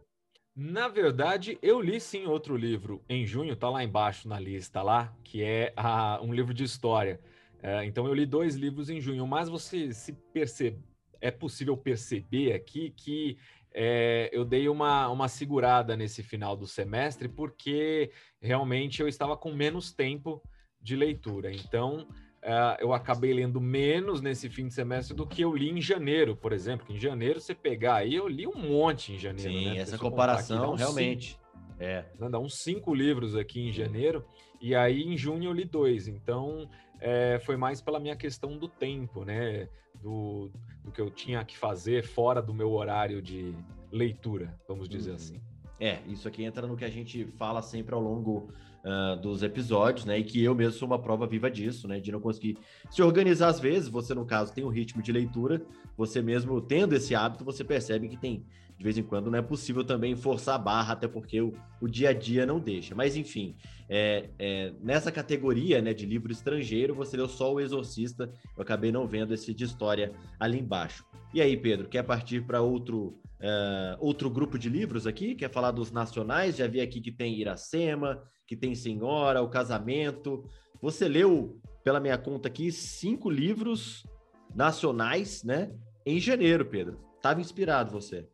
Na 0.54 0.88
verdade, 0.88 1.58
eu 1.62 1.80
li 1.80 1.98
sim 1.98 2.26
outro 2.26 2.54
livro 2.54 3.02
em 3.08 3.24
junho, 3.24 3.56
tá 3.56 3.70
lá 3.70 3.82
embaixo 3.82 4.28
na 4.28 4.38
lista 4.38 4.82
lá, 4.82 5.10
que 5.24 5.42
é 5.42 5.72
a, 5.74 6.20
um 6.22 6.34
livro 6.34 6.52
de 6.52 6.64
história. 6.64 7.18
É, 7.62 7.82
então 7.86 8.06
eu 8.06 8.12
li 8.12 8.26
dois 8.26 8.56
livros 8.56 8.90
em 8.90 9.00
junho, 9.00 9.26
mas 9.26 9.48
você 9.48 9.90
se 9.94 10.12
percebe, 10.12 10.82
é 11.20 11.30
possível 11.30 11.76
perceber 11.76 12.52
aqui 12.52 12.90
que 12.96 13.38
é, 13.72 14.28
eu 14.32 14.44
dei 14.44 14.68
uma, 14.68 15.08
uma 15.08 15.28
segurada 15.28 15.96
nesse 15.96 16.22
final 16.22 16.56
do 16.56 16.66
semestre, 16.66 17.28
porque 17.28 18.10
realmente 18.40 19.00
eu 19.00 19.08
estava 19.08 19.36
com 19.36 19.52
menos 19.52 19.92
tempo 19.92 20.42
de 20.80 20.96
leitura. 20.96 21.52
Então, 21.52 22.08
uh, 22.42 22.76
eu 22.80 22.92
acabei 22.92 23.32
lendo 23.32 23.60
menos 23.60 24.20
nesse 24.20 24.48
fim 24.48 24.66
de 24.66 24.74
semestre 24.74 25.14
do 25.14 25.26
que 25.26 25.42
eu 25.42 25.54
li 25.54 25.70
em 25.70 25.80
janeiro, 25.80 26.34
por 26.34 26.52
exemplo. 26.52 26.86
Que 26.86 26.94
em 26.94 26.98
janeiro, 26.98 27.40
você 27.40 27.54
pegar 27.54 27.96
aí, 27.96 28.14
eu 28.14 28.26
li 28.26 28.46
um 28.46 28.56
monte 28.56 29.12
em 29.12 29.18
janeiro. 29.18 29.52
Sim, 29.52 29.66
né? 29.66 29.78
essa 29.78 29.98
comparação, 29.98 30.70
aqui, 30.70 30.78
realmente. 30.78 31.28
Cinco, 31.30 31.40
é. 31.78 32.04
Dá 32.28 32.38
uns 32.38 32.58
cinco 32.58 32.94
livros 32.94 33.36
aqui 33.36 33.68
em 33.68 33.72
janeiro, 33.72 34.24
e 34.60 34.74
aí 34.74 35.02
em 35.02 35.16
junho 35.16 35.44
eu 35.44 35.52
li 35.52 35.64
dois. 35.64 36.08
Então, 36.08 36.68
é, 37.00 37.40
foi 37.44 37.56
mais 37.56 37.80
pela 37.80 38.00
minha 38.00 38.16
questão 38.16 38.58
do 38.58 38.68
tempo, 38.68 39.24
né? 39.24 39.68
Do, 40.02 40.50
do 40.82 40.90
que 40.90 41.00
eu 41.00 41.10
tinha 41.10 41.44
que 41.44 41.58
fazer 41.58 42.02
fora 42.02 42.40
do 42.40 42.54
meu 42.54 42.72
horário 42.72 43.20
de 43.20 43.54
leitura, 43.92 44.58
vamos 44.66 44.88
dizer 44.88 45.10
uhum. 45.10 45.16
assim. 45.16 45.40
É, 45.78 46.00
isso 46.06 46.28
aqui 46.28 46.44
entra 46.44 46.66
no 46.66 46.76
que 46.76 46.84
a 46.84 46.90
gente 46.90 47.24
fala 47.38 47.62
sempre 47.62 47.94
ao 47.94 48.00
longo 48.00 48.50
uh, 48.84 49.20
dos 49.20 49.42
episódios, 49.42 50.04
né? 50.04 50.18
E 50.18 50.24
que 50.24 50.42
eu 50.42 50.54
mesmo 50.54 50.78
sou 50.78 50.86
uma 50.86 50.98
prova 50.98 51.26
viva 51.26 51.50
disso, 51.50 51.88
né? 51.88 51.98
De 51.98 52.12
não 52.12 52.20
conseguir 52.20 52.58
se 52.90 53.02
organizar 53.02 53.48
às 53.48 53.58
vezes. 53.58 53.88
Você, 53.88 54.14
no 54.14 54.26
caso, 54.26 54.52
tem 54.52 54.64
um 54.64 54.68
ritmo 54.68 55.02
de 55.02 55.10
leitura, 55.10 55.62
você 55.96 56.20
mesmo 56.20 56.60
tendo 56.60 56.94
esse 56.94 57.14
hábito, 57.14 57.44
você 57.44 57.64
percebe 57.64 58.08
que 58.08 58.16
tem, 58.16 58.44
de 58.80 58.84
vez 58.84 58.96
em 58.96 59.02
quando, 59.02 59.30
não 59.30 59.38
é 59.38 59.42
possível 59.42 59.84
também 59.84 60.16
forçar 60.16 60.54
a 60.54 60.58
barra, 60.58 60.94
até 60.94 61.06
porque 61.06 61.38
o, 61.38 61.52
o 61.82 61.86
dia 61.86 62.08
a 62.08 62.12
dia 62.14 62.46
não 62.46 62.58
deixa. 62.58 62.94
Mas, 62.94 63.14
enfim, 63.14 63.54
é, 63.86 64.30
é, 64.38 64.72
nessa 64.80 65.12
categoria 65.12 65.82
né, 65.82 65.92
de 65.92 66.06
livro 66.06 66.32
estrangeiro, 66.32 66.94
você 66.94 67.14
leu 67.14 67.28
só 67.28 67.52
O 67.52 67.60
Exorcista. 67.60 68.32
Eu 68.56 68.62
acabei 68.62 68.90
não 68.90 69.06
vendo 69.06 69.34
esse 69.34 69.52
de 69.52 69.64
história 69.64 70.14
ali 70.38 70.58
embaixo. 70.58 71.04
E 71.34 71.42
aí, 71.42 71.58
Pedro, 71.58 71.90
quer 71.90 72.02
partir 72.04 72.46
para 72.46 72.62
outro 72.62 73.20
Uh, 73.40 73.96
outro 74.00 74.28
grupo 74.28 74.58
de 74.58 74.68
livros 74.68 75.06
aqui, 75.06 75.34
quer 75.34 75.50
falar 75.50 75.70
dos 75.70 75.90
nacionais, 75.90 76.58
já 76.58 76.66
vi 76.66 76.78
aqui 76.78 77.00
que 77.00 77.10
tem 77.10 77.40
Iracema, 77.40 78.22
que 78.46 78.54
tem 78.54 78.74
Senhora, 78.74 79.40
O 79.40 79.48
Casamento. 79.48 80.44
Você 80.82 81.08
leu, 81.08 81.58
pela 81.82 82.00
minha 82.00 82.18
conta 82.18 82.48
aqui, 82.48 82.70
cinco 82.70 83.30
livros 83.30 84.06
nacionais, 84.54 85.42
né? 85.42 85.72
Em 86.04 86.20
janeiro, 86.20 86.66
Pedro. 86.66 87.00
Tava 87.22 87.40
inspirado 87.40 87.90
você. 87.90 88.28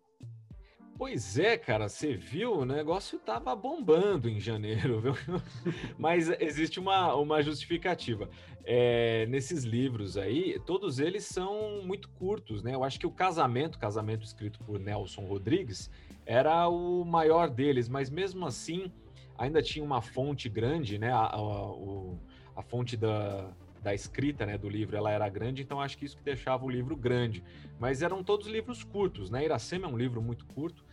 Pois 0.99 1.39
é, 1.39 1.59
cara, 1.59 1.91
você 1.91 2.15
viu, 2.17 2.61
o 2.61 2.65
negócio 2.65 3.19
tava 3.19 3.55
bombando 3.55 4.31
em 4.31 4.41
janeiro, 4.41 4.99
viu? 5.03 5.15
Mas 5.99 6.31
existe 6.41 6.81
uma, 6.81 7.15
uma 7.15 7.43
justificativa. 7.43 8.31
É, 8.65 9.27
nesses 9.27 9.65
livros 9.65 10.17
aí, 10.17 10.59
todos 10.65 10.99
eles 10.99 11.25
são 11.25 11.83
muito 11.85 12.09
curtos, 12.09 12.63
né? 12.63 12.75
Eu 12.75 12.83
acho 12.83 12.99
que 12.99 13.07
o 13.07 13.11
Casamento, 13.11 13.79
Casamento 13.79 14.25
escrito 14.25 14.59
por 14.61 14.81
Nelson 14.81 15.27
Rodrigues, 15.27 15.91
era 16.25 16.67
o 16.67 17.05
maior 17.05 17.51
deles, 17.51 17.91
mas 17.91 18.09
mesmo 18.09 18.47
assim 18.47 18.91
ainda 19.37 19.61
tinha 19.61 19.85
uma 19.85 20.01
fonte 20.01 20.49
grande, 20.49 20.99
né? 20.99 21.13
A, 21.13 21.27
a, 21.27 21.41
a 22.57 22.63
fonte 22.63 22.97
da, 22.97 23.53
da 23.83 23.95
escrita 23.95 24.47
né, 24.47 24.57
do 24.57 24.69
livro 24.69 24.97
ela 24.97 25.13
era 25.13 25.29
grande, 25.29 25.63
então 25.63 25.81
acho 25.81 25.97
que 25.99 26.05
isso 26.07 26.17
que 26.17 26.25
deixava 26.25 26.65
o 26.65 26.71
livro 26.71 26.97
grande. 26.97 27.45
Mas 27.79 28.03
eram 28.03 28.25
todos 28.25 28.49
livros 28.49 28.83
curtos, 28.83 29.31
né? 29.31 29.45
Iracema 29.45 29.87
é 29.87 29.89
um 29.89 29.97
livro 29.97 30.23
muito 30.23 30.47
curto. 30.47 30.86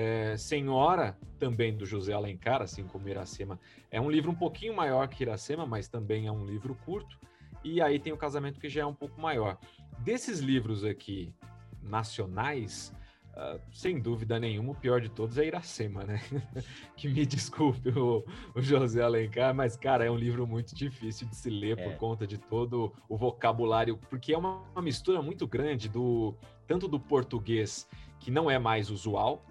É, 0.00 0.36
Senhora, 0.36 1.18
também 1.40 1.76
do 1.76 1.84
José 1.84 2.12
Alencar, 2.12 2.62
assim 2.62 2.84
como 2.84 3.08
Iracema, 3.08 3.58
é 3.90 4.00
um 4.00 4.08
livro 4.08 4.30
um 4.30 4.34
pouquinho 4.34 4.72
maior 4.72 5.08
que 5.08 5.24
Iracema, 5.24 5.66
mas 5.66 5.88
também 5.88 6.28
é 6.28 6.30
um 6.30 6.46
livro 6.46 6.72
curto. 6.84 7.18
E 7.64 7.82
aí 7.82 7.98
tem 7.98 8.12
o 8.12 8.16
Casamento 8.16 8.60
que 8.60 8.68
já 8.68 8.82
é 8.82 8.86
um 8.86 8.94
pouco 8.94 9.20
maior. 9.20 9.58
Desses 9.98 10.38
livros 10.38 10.84
aqui 10.84 11.34
nacionais, 11.82 12.94
Uh, 13.38 13.60
sem 13.72 14.00
dúvida 14.00 14.36
nenhuma, 14.40 14.72
o 14.72 14.74
pior 14.74 15.00
de 15.00 15.08
todos 15.08 15.38
é 15.38 15.46
Iracema, 15.46 16.02
né? 16.02 16.20
que 16.96 17.06
me 17.06 17.24
desculpe 17.24 17.88
o, 17.90 18.24
o, 18.52 18.60
José 18.60 19.00
Alencar, 19.00 19.54
mas, 19.54 19.76
cara, 19.76 20.04
é 20.04 20.10
um 20.10 20.16
livro 20.16 20.44
muito 20.44 20.74
difícil 20.74 21.28
de 21.28 21.36
se 21.36 21.48
ler 21.48 21.78
é. 21.78 21.84
por 21.84 21.96
conta 21.98 22.26
de 22.26 22.36
todo 22.36 22.92
o 23.08 23.16
vocabulário, 23.16 23.96
porque 24.10 24.32
é 24.32 24.38
uma, 24.38 24.62
uma, 24.72 24.82
mistura 24.82 25.22
muito 25.22 25.46
grande 25.46 25.88
do 25.88 26.34
tanto 26.66 26.88
do 26.88 26.98
português, 26.98 27.86
que 28.18 28.28
não 28.28 28.50
é 28.50 28.58
mais 28.58 28.90
usual, 28.90 29.44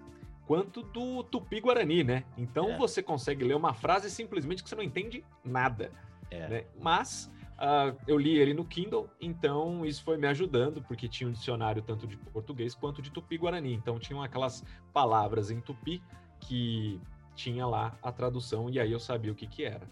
quanto 0.48 0.82
do 0.82 1.22
tupi-guarani, 1.22 2.02
né? 2.02 2.24
Então 2.36 2.70
é. 2.70 2.76
você 2.76 3.02
consegue 3.02 3.44
ler 3.44 3.54
uma 3.54 3.74
frase 3.74 4.10
simplesmente 4.10 4.62
que 4.62 4.68
você 4.68 4.74
não 4.74 4.82
entende 4.82 5.22
nada. 5.44 5.92
É. 6.30 6.48
Né? 6.48 6.64
Mas 6.80 7.30
Uh, 7.58 7.90
eu 8.06 8.16
li 8.16 8.38
ele 8.38 8.54
no 8.54 8.64
Kindle, 8.64 9.10
então 9.20 9.84
isso 9.84 10.04
foi 10.04 10.16
me 10.16 10.28
ajudando, 10.28 10.80
porque 10.80 11.08
tinha 11.08 11.28
um 11.28 11.32
dicionário 11.32 11.82
tanto 11.82 12.06
de 12.06 12.16
português 12.16 12.72
quanto 12.72 13.02
de 13.02 13.10
tupi-guarani. 13.10 13.74
Então 13.74 13.98
tinham 13.98 14.22
aquelas 14.22 14.64
palavras 14.92 15.50
em 15.50 15.60
tupi 15.60 16.00
que 16.38 17.00
tinha 17.34 17.66
lá 17.66 17.98
a 18.00 18.12
tradução 18.12 18.70
e 18.70 18.78
aí 18.78 18.92
eu 18.92 19.00
sabia 19.00 19.32
o 19.32 19.34
que 19.34 19.48
que 19.48 19.64
era. 19.64 19.90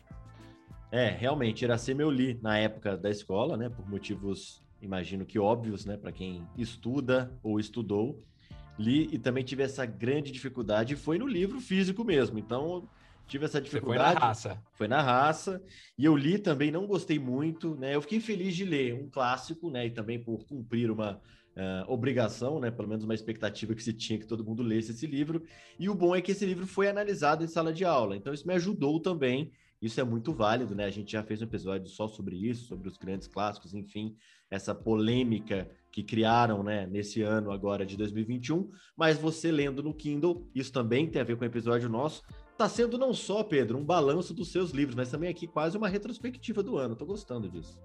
É, 0.93 1.09
realmente, 1.09 1.65
Iracema 1.65 2.03
eu 2.03 2.11
li 2.11 2.39
na 2.41 2.57
época 2.57 2.97
da 2.97 3.11
escola, 3.11 3.57
né, 3.57 3.69
por 3.69 3.89
motivos, 3.91 4.63
imagino 4.81 5.27
que 5.27 5.37
óbvios, 5.37 5.85
né, 5.85 5.97
para 5.97 6.13
quem 6.13 6.47
estuda 6.57 7.37
ou 7.43 7.59
estudou. 7.59 8.23
Li 8.79 9.09
e 9.13 9.19
também 9.19 9.45
tive 9.45 9.63
essa 9.63 9.87
grande 9.87 10.31
dificuldade, 10.31 10.97
foi 10.97 11.19
no 11.19 11.27
livro 11.27 11.61
físico 11.61 12.05
mesmo. 12.05 12.39
Então, 12.39 12.89
tive 13.27 13.45
essa 13.45 13.61
dificuldade. 13.61 14.03
Você 14.03 14.15
foi 14.15 14.21
na 14.21 14.27
raça. 14.27 14.63
Foi 14.75 14.89
na 14.89 15.03
raça. 15.03 15.63
E 15.99 16.05
eu 16.05 16.17
li 16.17 16.39
também, 16.39 16.71
não 16.71 16.87
gostei 16.87 17.19
muito, 17.19 17.75
né? 17.77 17.95
Eu 17.95 18.03
fiquei 18.03 18.21
feliz 18.21 18.55
de 18.55 18.65
ler 18.65 18.95
um 18.95 19.09
clássico, 19.09 19.71
né? 19.71 19.87
E 19.87 19.91
também 19.91 20.23
por 20.23 20.45
cumprir 20.45 20.91
uma 20.91 21.21
uh, 21.57 21.91
obrigação, 21.91 22.61
né? 22.61 22.71
Pelo 22.71 22.89
menos 22.89 23.05
uma 23.05 23.15
expectativa 23.15 23.75
que 23.75 23.83
se 23.83 23.93
tinha 23.93 24.19
que 24.19 24.27
todo 24.27 24.45
mundo 24.45 24.63
lesse 24.63 24.93
esse 24.93 25.07
livro. 25.07 25.43
E 25.79 25.89
o 25.89 25.95
bom 25.95 26.15
é 26.15 26.21
que 26.21 26.33
esse 26.33 26.45
livro 26.45 26.67
foi 26.67 26.89
analisado 26.89 27.43
em 27.43 27.49
sala 27.49 27.73
de 27.73 27.85
aula. 27.85 28.17
Então 28.17 28.33
isso 28.33 28.47
me 28.47 28.55
ajudou 28.55 29.01
também. 29.01 29.51
Isso 29.81 30.01
é 30.01 30.05
muito 30.05 30.33
válido, 30.33 30.75
né? 30.75 30.85
A 30.85 30.91
gente 30.91 31.13
já 31.13 31.23
fez 31.23 31.41
um 31.41 31.45
episódio 31.45 31.89
só 31.89 32.09
sobre 32.09 32.37
isso, 32.37 32.67
sobre 32.67 32.89
os 32.89 32.97
grandes 32.97 33.29
clássicos, 33.29 33.75
enfim, 33.75 34.17
essa 34.51 34.75
polêmica 34.75 35.69
que 35.93 36.03
criaram, 36.03 36.63
né, 36.63 36.87
nesse 36.87 37.23
ano 37.23 37.51
agora 37.51 37.85
de 37.85 37.97
2021. 37.97 38.71
Mas 38.97 39.19
você 39.19 39.51
lendo 39.51 39.83
no 39.83 39.95
Kindle, 39.95 40.47
isso 40.55 40.73
também 40.73 41.09
tem 41.09 41.21
a 41.21 41.25
ver 41.25 41.37
com 41.37 41.43
o 41.43 41.47
episódio 41.47 41.89
nosso, 41.89 42.23
Tá 42.57 42.71
sendo 42.71 42.97
não 42.97 43.13
só, 43.13 43.45
Pedro, 43.45 43.77
um 43.77 43.85
balanço 43.85 44.33
dos 44.33 44.51
seus 44.51 44.71
livros, 44.71 44.95
mas 44.95 45.11
também 45.11 45.29
aqui 45.29 45.47
quase 45.47 45.77
uma 45.77 45.89
retrospectiva 45.89 46.63
do 46.63 46.79
ano. 46.79 46.97
Tô 46.97 47.05
gostando 47.05 47.51
disso. 47.51 47.79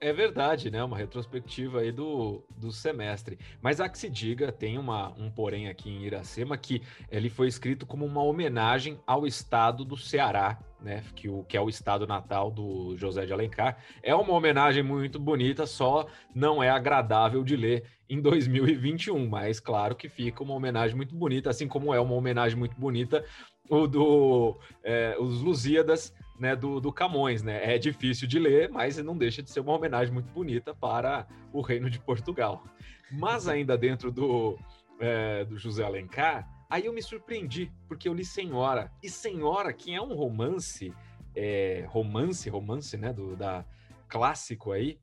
É 0.00 0.12
verdade, 0.12 0.70
né? 0.70 0.84
Uma 0.84 0.96
retrospectiva 0.96 1.80
aí 1.80 1.90
do, 1.90 2.44
do 2.56 2.70
semestre. 2.70 3.36
Mas 3.60 3.80
há 3.80 3.88
que 3.88 3.98
se 3.98 4.08
diga, 4.08 4.52
tem 4.52 4.78
uma, 4.78 5.08
um 5.18 5.28
porém 5.28 5.68
aqui 5.68 5.90
em 5.90 6.04
Iracema, 6.04 6.56
que 6.56 6.82
ele 7.10 7.28
foi 7.28 7.48
escrito 7.48 7.84
como 7.84 8.04
uma 8.04 8.22
homenagem 8.22 9.00
ao 9.04 9.26
estado 9.26 9.84
do 9.84 9.96
Ceará, 9.96 10.56
né? 10.80 11.02
Que, 11.14 11.28
o, 11.28 11.44
que 11.44 11.56
é 11.56 11.60
o 11.60 11.68
estado 11.68 12.06
natal 12.06 12.50
do 12.50 12.96
José 12.96 13.26
de 13.26 13.32
Alencar. 13.32 13.78
É 14.02 14.14
uma 14.14 14.32
homenagem 14.32 14.82
muito 14.82 15.18
bonita, 15.18 15.66
só 15.66 16.06
não 16.34 16.62
é 16.62 16.70
agradável 16.70 17.42
de 17.42 17.56
ler 17.56 17.84
em 18.08 18.20
2021. 18.20 19.28
Mas 19.28 19.60
claro 19.60 19.94
que 19.94 20.08
fica 20.08 20.42
uma 20.42 20.54
homenagem 20.54 20.96
muito 20.96 21.14
bonita, 21.14 21.50
assim 21.50 21.66
como 21.66 21.92
é 21.94 22.00
uma 22.00 22.14
homenagem 22.14 22.58
muito 22.58 22.76
bonita 22.78 23.24
o 23.68 23.86
do 23.86 24.56
é, 24.84 25.16
os 25.18 25.42
Lusíadas 25.42 26.14
né, 26.38 26.54
do, 26.54 26.80
do 26.80 26.92
Camões, 26.92 27.42
né? 27.42 27.74
É 27.74 27.78
difícil 27.78 28.28
de 28.28 28.38
ler, 28.38 28.68
mas 28.70 28.98
não 28.98 29.16
deixa 29.16 29.42
de 29.42 29.50
ser 29.50 29.60
uma 29.60 29.72
homenagem 29.72 30.12
muito 30.12 30.30
bonita 30.30 30.74
para 30.74 31.26
o 31.52 31.60
Reino 31.60 31.88
de 31.88 31.98
Portugal. 31.98 32.62
Mas 33.10 33.48
ainda 33.48 33.76
dentro 33.76 34.10
do, 34.12 34.58
é, 35.00 35.44
do 35.44 35.58
José 35.58 35.84
Alencar, 35.84 36.46
aí 36.68 36.86
eu 36.86 36.92
me 36.92 37.02
surpreendi, 37.02 37.72
porque 37.88 38.08
eu 38.08 38.14
li 38.14 38.24
Senhora. 38.24 38.90
E 39.02 39.08
Senhora, 39.08 39.72
que 39.72 39.94
é 39.94 40.00
um 40.00 40.14
romance, 40.14 40.92
é, 41.34 41.84
romance, 41.88 42.48
romance, 42.48 42.96
né, 42.96 43.12
do 43.12 43.36
da 43.36 43.64
clássico 44.08 44.72
aí, 44.72 44.98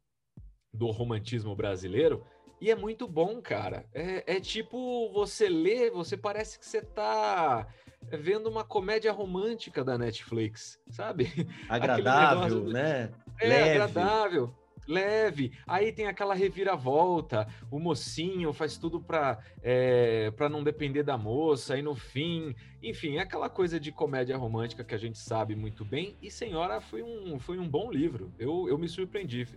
do 0.73 0.89
romantismo 0.91 1.55
brasileiro, 1.55 2.25
e 2.59 2.71
é 2.71 2.75
muito 2.75 3.07
bom, 3.07 3.41
cara. 3.41 3.85
É, 3.93 4.35
é 4.35 4.39
tipo, 4.39 5.11
você 5.11 5.49
lê, 5.49 5.89
você 5.89 6.15
parece 6.15 6.57
que 6.57 6.65
você 6.65 6.81
tá 6.81 7.67
vendo 8.09 8.49
uma 8.49 8.63
comédia 8.63 9.11
romântica 9.11 9.83
da 9.83 9.97
Netflix, 9.97 10.79
sabe? 10.89 11.25
Agradável, 11.67 12.63
né? 12.63 13.11
É, 13.39 13.47
leve. 13.47 13.69
agradável 13.69 14.55
leve. 14.87 15.51
Aí 15.67 15.91
tem 15.91 16.07
aquela 16.07 16.33
reviravolta, 16.33 17.47
o 17.71 17.79
mocinho 17.79 18.53
faz 18.53 18.77
tudo 18.77 18.99
para 18.99 19.39
é, 19.61 20.31
para 20.31 20.49
não 20.49 20.63
depender 20.63 21.03
da 21.03 21.17
moça, 21.17 21.77
e 21.77 21.81
no 21.81 21.95
fim, 21.95 22.55
enfim, 22.81 23.17
é 23.17 23.21
aquela 23.21 23.49
coisa 23.49 23.79
de 23.79 23.91
comédia 23.91 24.37
romântica 24.37 24.83
que 24.83 24.95
a 24.95 24.97
gente 24.97 25.17
sabe 25.17 25.55
muito 25.55 25.85
bem. 25.85 26.17
E 26.21 26.29
Senhora 26.29 26.81
foi 26.81 27.01
um, 27.01 27.39
foi 27.39 27.57
um 27.57 27.67
bom 27.67 27.91
livro. 27.91 28.31
Eu, 28.37 28.67
eu 28.67 28.77
me 28.77 28.87
surpreendi. 28.87 29.47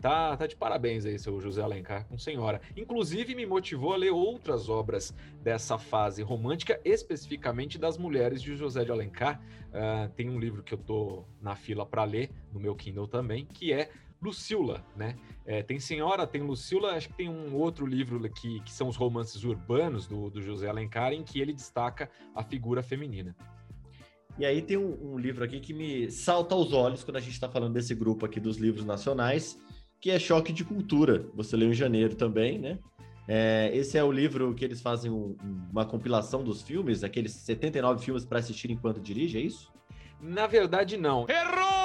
Tá, 0.00 0.36
tá 0.36 0.46
de 0.46 0.54
parabéns 0.54 1.06
aí, 1.06 1.18
seu 1.18 1.40
José 1.40 1.62
Alencar, 1.62 2.06
com 2.06 2.18
senhora. 2.18 2.60
Inclusive, 2.76 3.34
me 3.34 3.46
motivou 3.46 3.92
a 3.92 3.96
ler 3.96 4.10
outras 4.10 4.68
obras 4.68 5.14
dessa 5.42 5.78
fase 5.78 6.22
romântica, 6.22 6.78
especificamente 6.84 7.78
das 7.78 7.96
mulheres 7.96 8.42
de 8.42 8.54
José 8.56 8.84
de 8.84 8.92
Alencar. 8.92 9.40
Uh, 9.68 10.08
tem 10.10 10.28
um 10.28 10.38
livro 10.38 10.62
que 10.62 10.74
eu 10.74 10.78
tô 10.78 11.24
na 11.40 11.56
fila 11.56 11.86
para 11.86 12.04
ler, 12.04 12.30
no 12.52 12.60
meu 12.60 12.74
Kindle 12.74 13.08
também, 13.08 13.46
que 13.46 13.72
é 13.72 13.90
Lucila, 14.20 14.84
né? 14.96 15.16
É, 15.44 15.62
tem 15.62 15.78
Senhora, 15.78 16.26
tem 16.26 16.42
Lucila, 16.42 16.92
acho 16.92 17.08
que 17.08 17.14
tem 17.14 17.28
um 17.28 17.54
outro 17.54 17.86
livro 17.86 18.20
que, 18.30 18.60
que 18.60 18.72
são 18.72 18.88
os 18.88 18.96
romances 18.96 19.44
urbanos 19.44 20.06
do, 20.06 20.30
do 20.30 20.42
José 20.42 20.68
Alencar, 20.68 21.12
em 21.12 21.22
que 21.22 21.40
ele 21.40 21.52
destaca 21.52 22.10
a 22.34 22.42
figura 22.42 22.82
feminina. 22.82 23.36
E 24.38 24.44
aí 24.44 24.60
tem 24.60 24.76
um, 24.76 25.14
um 25.14 25.18
livro 25.18 25.44
aqui 25.44 25.60
que 25.60 25.72
me 25.72 26.10
salta 26.10 26.54
aos 26.54 26.72
olhos 26.72 27.02
quando 27.02 27.16
a 27.16 27.20
gente 27.20 27.32
está 27.32 27.48
falando 27.48 27.72
desse 27.72 27.94
grupo 27.94 28.26
aqui 28.26 28.38
dos 28.38 28.58
livros 28.58 28.84
nacionais, 28.84 29.58
que 30.00 30.10
é 30.10 30.18
Choque 30.18 30.52
de 30.52 30.64
Cultura. 30.64 31.26
Você 31.34 31.56
leu 31.56 31.70
em 31.70 31.74
janeiro 31.74 32.14
também, 32.14 32.58
né? 32.58 32.78
É, 33.28 33.70
esse 33.74 33.98
é 33.98 34.04
o 34.04 34.12
livro 34.12 34.54
que 34.54 34.64
eles 34.64 34.80
fazem 34.80 35.10
um, 35.10 35.36
uma 35.70 35.84
compilação 35.84 36.44
dos 36.44 36.62
filmes, 36.62 37.02
aqueles 37.02 37.32
79 37.32 38.04
filmes 38.04 38.24
para 38.24 38.38
assistir 38.38 38.70
enquanto 38.70 39.00
dirige, 39.00 39.38
é 39.38 39.40
isso? 39.40 39.72
Na 40.20 40.46
verdade, 40.46 40.96
não. 40.96 41.26
Errou! 41.28 41.75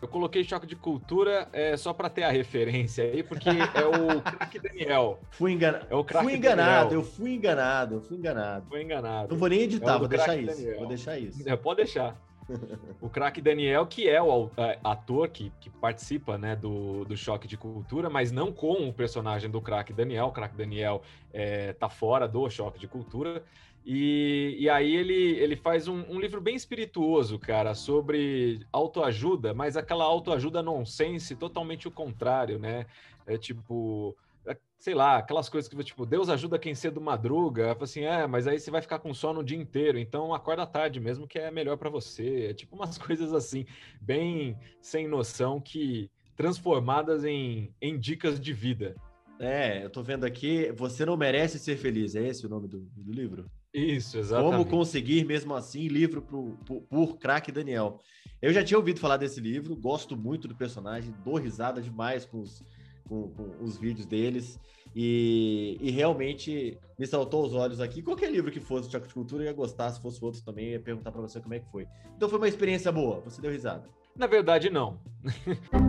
Eu 0.00 0.08
coloquei 0.08 0.44
choque 0.44 0.66
de 0.66 0.76
cultura 0.76 1.48
é, 1.52 1.76
só 1.76 1.92
para 1.92 2.10
ter 2.10 2.24
a 2.24 2.30
referência 2.30 3.04
aí, 3.04 3.22
porque 3.22 3.48
é 3.48 3.86
o 3.86 4.20
craque 4.22 4.58
Daniel. 4.58 5.18
Fui 5.30 5.52
enganado. 5.52 5.86
É 5.88 5.94
o 5.94 6.04
fui 6.04 6.34
enganado, 6.34 6.90
Daniel. 6.90 7.00
eu 7.00 7.02
fui 7.04 7.34
enganado, 7.34 7.94
eu 7.94 8.00
fui 8.00 8.16
enganado. 8.16 8.66
Fui 8.68 8.82
enganado. 8.82 9.28
Não 9.30 9.38
vou 9.38 9.48
nem 9.48 9.60
editar, 9.60 9.96
é 9.96 9.98
vou 9.98 10.08
deixar 10.08 10.36
isso. 10.36 10.56
Daniel. 10.56 10.78
Vou 10.78 10.88
deixar 10.88 11.18
isso. 11.18 11.48
É, 11.48 11.56
pode 11.56 11.76
deixar. 11.78 12.16
o 13.00 13.08
craque 13.08 13.40
Daniel, 13.40 13.86
que 13.86 14.08
é 14.08 14.20
o 14.22 14.50
é, 14.56 14.78
ator 14.82 15.28
que, 15.28 15.52
que 15.60 15.70
participa 15.70 16.38
né, 16.38 16.56
do, 16.56 17.04
do 17.04 17.16
Choque 17.16 17.46
de 17.46 17.56
Cultura, 17.56 18.08
mas 18.08 18.32
não 18.32 18.52
com 18.52 18.88
o 18.88 18.92
personagem 18.92 19.50
do 19.50 19.60
craque 19.60 19.92
Daniel. 19.92 20.26
O 20.26 20.32
craque 20.32 20.56
Daniel 20.56 21.02
é, 21.32 21.72
tá 21.74 21.88
fora 21.88 22.26
do 22.26 22.48
Choque 22.48 22.78
de 22.78 22.88
Cultura. 22.88 23.42
E, 23.84 24.56
e 24.58 24.68
aí 24.68 24.94
ele, 24.94 25.14
ele 25.14 25.56
faz 25.56 25.88
um, 25.88 26.04
um 26.08 26.20
livro 26.20 26.40
bem 26.40 26.54
espirituoso, 26.54 27.38
cara, 27.38 27.74
sobre 27.74 28.66
autoajuda, 28.70 29.54
mas 29.54 29.76
aquela 29.76 30.04
autoajuda 30.04 30.62
nonsense, 30.62 31.34
totalmente 31.34 31.88
o 31.88 31.90
contrário, 31.90 32.58
né? 32.58 32.84
É 33.26 33.38
tipo, 33.38 34.16
é, 34.46 34.56
sei 34.78 34.94
lá, 34.94 35.18
aquelas 35.18 35.48
coisas 35.48 35.68
que, 35.68 35.84
tipo, 35.84 36.04
Deus 36.04 36.28
ajuda 36.28 36.58
quem 36.58 36.74
cedo 36.74 37.00
madruga, 37.00 37.76
assim, 37.80 38.04
é, 38.04 38.26
mas 38.26 38.46
aí 38.46 38.58
você 38.58 38.70
vai 38.70 38.82
ficar 38.82 38.98
com 38.98 39.14
sono 39.14 39.40
o 39.40 39.44
dia 39.44 39.56
inteiro, 39.56 39.98
então 39.98 40.34
acorda 40.34 40.66
tarde 40.66 41.00
mesmo, 41.00 41.26
que 41.26 41.38
é 41.38 41.50
melhor 41.50 41.76
para 41.76 41.90
você. 41.90 42.48
É 42.50 42.54
tipo 42.54 42.76
umas 42.76 42.96
coisas 42.98 43.32
assim, 43.32 43.64
bem 44.00 44.56
sem 44.80 45.08
noção, 45.08 45.60
que 45.60 46.10
transformadas 46.36 47.24
em, 47.24 47.74
em 47.80 47.98
dicas 47.98 48.38
de 48.38 48.52
vida. 48.52 48.94
É, 49.40 49.84
eu 49.84 49.90
tô 49.90 50.02
vendo 50.02 50.24
aqui, 50.24 50.72
Você 50.72 51.04
Não 51.06 51.16
Merece 51.16 51.58
Ser 51.58 51.76
Feliz, 51.76 52.14
é 52.14 52.26
esse 52.26 52.44
o 52.44 52.48
nome 52.48 52.66
do, 52.66 52.80
do 52.96 53.12
livro? 53.12 53.48
Isso, 53.72 54.18
exatamente. 54.18 54.52
Como 54.52 54.66
conseguir 54.66 55.24
mesmo 55.24 55.54
assim, 55.54 55.88
livro 55.88 56.22
pro, 56.22 56.58
por, 56.64 56.82
por 56.82 57.18
craque 57.18 57.52
Daniel. 57.52 58.00
Eu 58.40 58.52
já 58.52 58.64
tinha 58.64 58.78
ouvido 58.78 59.00
falar 59.00 59.16
desse 59.16 59.40
livro, 59.40 59.76
gosto 59.76 60.16
muito 60.16 60.46
do 60.48 60.54
personagem, 60.54 61.14
dou 61.24 61.36
risada 61.36 61.82
demais 61.82 62.24
com 62.24 62.40
os, 62.40 62.62
com, 63.08 63.28
com 63.30 63.64
os 63.64 63.76
vídeos 63.76 64.06
deles. 64.06 64.58
E, 64.94 65.76
e, 65.80 65.90
realmente 65.90 66.78
me 66.98 67.06
saltou 67.06 67.44
os 67.44 67.52
olhos 67.52 67.80
aqui. 67.80 68.02
Qualquer 68.02 68.30
livro 68.30 68.50
que 68.50 68.58
fosse 68.58 68.86
de 68.86 68.92
Choque 68.92 69.08
de 69.08 69.14
Cultura, 69.14 69.42
eu 69.42 69.46
ia 69.46 69.52
gostar. 69.52 69.90
Se 69.90 70.00
fosse 70.00 70.24
outro 70.24 70.42
também, 70.42 70.66
eu 70.66 70.72
ia 70.72 70.80
perguntar 70.80 71.12
para 71.12 71.20
você 71.20 71.40
como 71.40 71.54
é 71.54 71.60
que 71.60 71.70
foi. 71.70 71.86
Então 72.16 72.28
foi 72.28 72.38
uma 72.38 72.48
experiência 72.48 72.90
boa, 72.90 73.20
você 73.20 73.40
deu 73.40 73.50
risada. 73.50 73.84
Na 74.16 74.26
verdade, 74.26 74.70
não. 74.70 74.98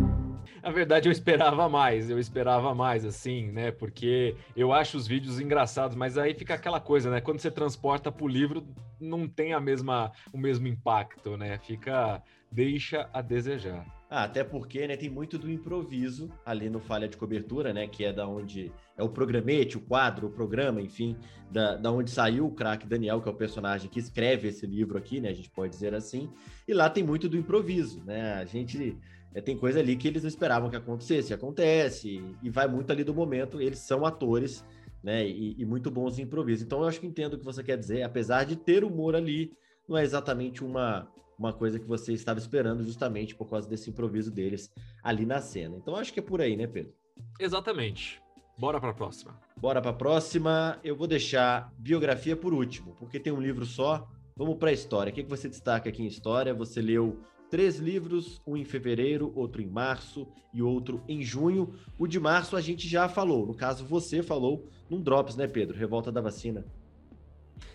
Na 0.61 0.71
verdade, 0.71 1.07
eu 1.07 1.11
esperava 1.11 1.69
mais, 1.69 2.09
eu 2.09 2.19
esperava 2.19 2.73
mais, 2.75 3.05
assim, 3.05 3.51
né? 3.51 3.71
Porque 3.71 4.35
eu 4.55 4.73
acho 4.73 4.97
os 4.97 5.07
vídeos 5.07 5.39
engraçados, 5.39 5.95
mas 5.95 6.17
aí 6.17 6.33
fica 6.33 6.53
aquela 6.53 6.79
coisa, 6.79 7.09
né? 7.09 7.21
Quando 7.21 7.39
você 7.39 7.49
transporta 7.49 8.11
para 8.11 8.25
o 8.25 8.27
livro, 8.27 8.67
não 8.99 9.27
tem 9.27 9.53
a 9.53 9.59
mesma, 9.59 10.11
o 10.33 10.37
mesmo 10.37 10.67
impacto, 10.67 11.37
né? 11.37 11.57
Fica. 11.59 12.21
deixa 12.51 13.09
a 13.13 13.21
desejar. 13.21 13.85
Ah, 14.11 14.23
até 14.23 14.43
porque, 14.43 14.87
né, 14.87 14.97
tem 14.97 15.07
muito 15.07 15.37
do 15.37 15.51
improviso 15.51 16.31
ali 16.43 16.67
no 16.67 16.79
Falha 16.79 17.07
de 17.07 17.15
Cobertura, 17.15 17.71
né, 17.71 17.87
que 17.87 18.03
é 18.03 18.11
da 18.11 18.27
onde 18.27 18.71
é 18.97 19.03
o 19.03 19.09
programete, 19.09 19.77
o 19.77 19.81
quadro, 19.81 20.25
o 20.25 20.31
programa, 20.31 20.81
enfim, 20.81 21.15
da, 21.51 21.75
da 21.75 21.91
onde 21.91 22.09
saiu 22.09 22.47
o 22.47 22.51
craque 22.51 22.87
Daniel, 22.87 23.21
que 23.21 23.29
é 23.29 23.31
o 23.31 23.35
personagem 23.35 23.87
que 23.87 23.99
escreve 23.99 24.47
esse 24.47 24.65
livro 24.65 24.97
aqui, 24.97 25.21
né, 25.21 25.29
a 25.29 25.33
gente 25.33 25.51
pode 25.51 25.73
dizer 25.73 25.93
assim, 25.93 26.27
e 26.67 26.73
lá 26.73 26.89
tem 26.89 27.03
muito 27.03 27.29
do 27.29 27.37
improviso, 27.37 28.03
né, 28.03 28.33
a 28.33 28.45
gente 28.45 28.97
é, 29.33 29.41
tem 29.41 29.57
coisa 29.57 29.79
ali 29.79 29.95
que 29.95 30.07
eles 30.07 30.23
não 30.23 30.29
esperavam 30.29 30.69
que 30.69 30.75
acontecesse, 30.75 31.33
acontece, 31.33 32.23
e 32.41 32.49
vai 32.49 32.67
muito 32.67 32.91
ali 32.91 33.03
do 33.03 33.13
momento, 33.13 33.61
eles 33.61 33.79
são 33.79 34.05
atores, 34.05 34.65
né, 35.03 35.27
e, 35.27 35.55
e 35.57 35.65
muito 35.65 35.89
bons 35.89 36.19
em 36.19 36.23
improviso. 36.23 36.63
Então 36.63 36.81
eu 36.81 36.87
acho 36.87 36.99
que 36.99 37.07
entendo 37.07 37.33
o 37.33 37.39
que 37.39 37.45
você 37.45 37.63
quer 37.63 37.77
dizer, 37.77 38.03
apesar 38.03 38.43
de 38.43 38.55
ter 38.55 38.83
humor 38.83 39.15
ali, 39.15 39.51
não 39.87 39.97
é 39.97 40.03
exatamente 40.03 40.63
uma, 40.63 41.07
uma 41.37 41.53
coisa 41.53 41.79
que 41.79 41.85
você 41.85 42.13
estava 42.13 42.37
esperando 42.37 42.83
justamente 42.83 43.33
por 43.35 43.49
causa 43.49 43.67
desse 43.67 43.89
improviso 43.89 44.29
deles 44.29 44.69
ali 45.01 45.25
na 45.25 45.39
cena. 45.41 45.77
Então 45.77 45.95
acho 45.95 46.13
que 46.13 46.19
é 46.19 46.23
por 46.23 46.41
aí, 46.41 46.57
né, 46.57 46.67
Pedro? 46.67 46.93
Exatamente. 47.39 48.21
Bora 48.57 48.79
para 48.79 48.89
a 48.89 48.93
próxima. 48.93 49.39
Bora 49.55 49.81
para 49.81 49.91
a 49.91 49.93
próxima. 49.93 50.77
Eu 50.83 50.95
vou 50.95 51.07
deixar 51.07 51.71
biografia 51.77 52.35
por 52.35 52.53
último, 52.53 52.93
porque 52.99 53.17
tem 53.17 53.31
um 53.31 53.39
livro 53.39 53.65
só. 53.65 54.05
Vamos 54.35 54.57
para 54.57 54.69
a 54.69 54.73
história. 54.73 55.11
O 55.11 55.13
que, 55.13 55.23
que 55.23 55.29
você 55.29 55.47
destaca 55.47 55.87
aqui 55.87 56.03
em 56.03 56.07
história? 56.07 56.53
Você 56.53 56.81
leu 56.81 57.21
três 57.49 57.77
livros, 57.77 58.41
um 58.45 58.55
em 58.55 58.63
fevereiro, 58.63 59.31
outro 59.35 59.61
em 59.61 59.67
março 59.67 60.27
e 60.53 60.61
outro 60.61 61.03
em 61.07 61.21
junho. 61.21 61.73
O 61.97 62.07
de 62.07 62.19
março 62.19 62.55
a 62.55 62.61
gente 62.61 62.87
já 62.87 63.09
falou, 63.09 63.45
no 63.45 63.53
caso 63.53 63.85
você 63.85 64.21
falou 64.21 64.69
num 64.89 65.01
Drops, 65.01 65.35
né, 65.35 65.47
Pedro? 65.47 65.77
Revolta 65.77 66.11
da 66.11 66.21
Vacina. 66.21 66.65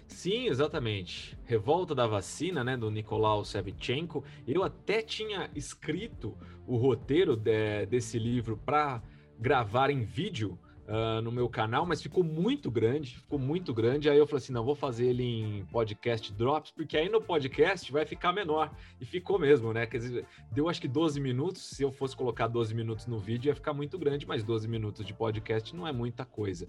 Sim, 0.07 0.47
exatamente. 0.47 1.37
Revolta 1.45 1.95
da 1.95 2.07
Vacina, 2.07 2.63
né, 2.63 2.77
do 2.77 2.91
Nicolau 2.91 3.45
Sevchenko. 3.45 4.23
Eu 4.47 4.63
até 4.63 5.03
tinha 5.03 5.51
escrito 5.55 6.37
o 6.67 6.77
roteiro 6.77 7.37
de, 7.37 7.87
desse 7.87 8.19
livro 8.19 8.57
para 8.65 9.03
gravar 9.39 9.91
em 9.91 10.03
vídeo 10.03 10.59
uh, 10.89 11.21
no 11.23 11.33
meu 11.33 11.49
canal, 11.49 11.87
mas 11.87 12.03
ficou 12.03 12.23
muito 12.23 12.71
grande, 12.71 13.17
ficou 13.17 13.39
muito 13.39 13.73
grande. 13.73 14.09
Aí 14.09 14.19
eu 14.19 14.27
falei 14.27 14.43
assim: 14.43 14.53
não, 14.53 14.65
vou 14.65 14.75
fazer 14.75 15.07
ele 15.07 15.23
em 15.23 15.65
podcast 15.67 16.33
drops, 16.33 16.71
porque 16.71 16.97
aí 16.97 17.09
no 17.09 17.21
podcast 17.21 17.91
vai 17.91 18.05
ficar 18.05 18.33
menor. 18.33 18.71
E 19.01 19.05
ficou 19.05 19.39
mesmo, 19.39 19.73
né? 19.73 19.87
Quer 19.87 19.99
dizer, 19.99 20.27
deu 20.53 20.69
acho 20.69 20.81
que 20.81 20.89
12 20.89 21.21
minutos. 21.21 21.63
Se 21.63 21.83
eu 21.83 21.93
fosse 21.93 22.17
colocar 22.17 22.47
12 22.47 22.75
minutos 22.75 23.07
no 23.07 23.19
vídeo, 23.19 23.49
ia 23.49 23.55
ficar 23.55 23.73
muito 23.73 23.99
grande, 23.99 24.27
mas 24.27 24.45
12 24.45 24.69
minutos 24.69 25.05
de 25.05 25.15
podcast 25.15 25.75
não 25.75 25.87
é 25.87 25.93
muita 25.93 26.25
coisa. 26.25 26.69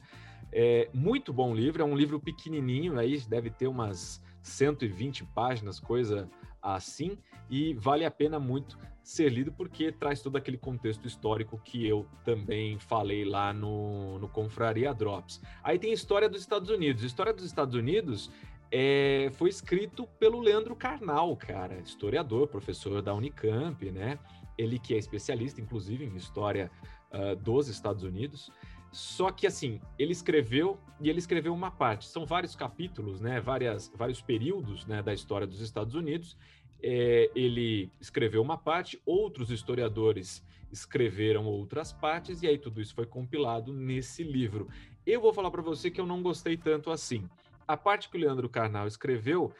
É 0.51 0.89
muito 0.93 1.33
bom 1.33 1.53
livro, 1.53 1.81
é 1.81 1.85
um 1.85 1.95
livro 1.95 2.19
pequenininho, 2.19 2.97
aí 2.97 3.19
deve 3.27 3.49
ter 3.49 3.67
umas 3.67 4.21
120 4.41 5.25
páginas, 5.25 5.79
coisa 5.79 6.29
assim, 6.73 7.17
e 7.49 7.73
vale 7.75 8.05
a 8.05 8.11
pena 8.11 8.39
muito 8.39 8.77
ser 9.03 9.29
lido 9.29 9.51
porque 9.51 9.91
traz 9.91 10.21
todo 10.21 10.35
aquele 10.35 10.57
contexto 10.57 11.05
histórico 11.05 11.61
que 11.63 11.87
eu 11.87 12.07
também 12.23 12.79
falei 12.79 13.23
lá 13.23 13.53
no, 13.53 14.17
no 14.17 14.27
Confraria 14.27 14.93
Drops. 14.93 15.39
Aí 15.63 15.77
tem 15.77 15.91
a 15.91 15.93
história 15.93 16.27
dos 16.27 16.41
Estados 16.41 16.69
Unidos. 16.71 17.03
A 17.03 17.05
história 17.05 17.31
dos 17.31 17.45
Estados 17.45 17.75
Unidos 17.75 18.31
é, 18.71 19.29
foi 19.33 19.49
escrito 19.49 20.07
pelo 20.19 20.39
Leandro 20.41 20.75
Carnal, 20.75 21.37
cara, 21.37 21.79
historiador, 21.79 22.47
professor 22.47 22.99
da 23.01 23.13
Unicamp, 23.13 23.91
né? 23.91 24.17
Ele 24.57 24.79
que 24.79 24.95
é 24.95 24.97
especialista, 24.97 25.61
inclusive, 25.61 26.03
em 26.03 26.15
história 26.15 26.71
uh, 27.13 27.35
dos 27.35 27.67
Estados 27.67 28.03
Unidos. 28.03 28.49
Só 28.91 29.29
que 29.29 29.45
assim, 29.45 29.81
ele 29.99 30.13
escreveu 30.13 30.79
e 31.01 31.09
ele 31.09 31.19
escreveu 31.19 31.53
uma 31.53 31.69
parte. 31.69 32.07
São 32.07 32.25
vários 32.25 32.55
capítulos, 32.55 33.19
né? 33.19 33.41
Várias, 33.41 33.91
vários 33.93 34.21
períodos 34.21 34.85
né, 34.85 35.03
da 35.03 35.13
história 35.13 35.45
dos 35.45 35.59
Estados 35.59 35.95
Unidos 35.95 36.37
é, 36.81 37.29
ele 37.35 37.89
escreveu 37.99 38.41
uma 38.41 38.57
parte, 38.57 39.01
outros 39.05 39.49
historiadores 39.49 40.43
escreveram 40.71 41.45
outras 41.45 41.93
partes, 41.93 42.41
e 42.41 42.47
aí 42.47 42.57
tudo 42.57 42.81
isso 42.81 42.93
foi 42.93 43.05
compilado 43.05 43.73
nesse 43.73 44.23
livro. 44.23 44.67
Eu 45.05 45.21
vou 45.21 45.33
falar 45.33 45.51
para 45.51 45.61
você 45.61 45.89
que 45.89 46.01
eu 46.01 46.05
não 46.05 46.21
gostei 46.21 46.57
tanto 46.57 46.91
assim. 46.91 47.27
A 47.67 47.77
parte 47.77 48.09
que 48.09 48.17
o 48.17 48.19
Leandro 48.19 48.49
Carnal 48.49 48.87
escreveu 48.87 49.53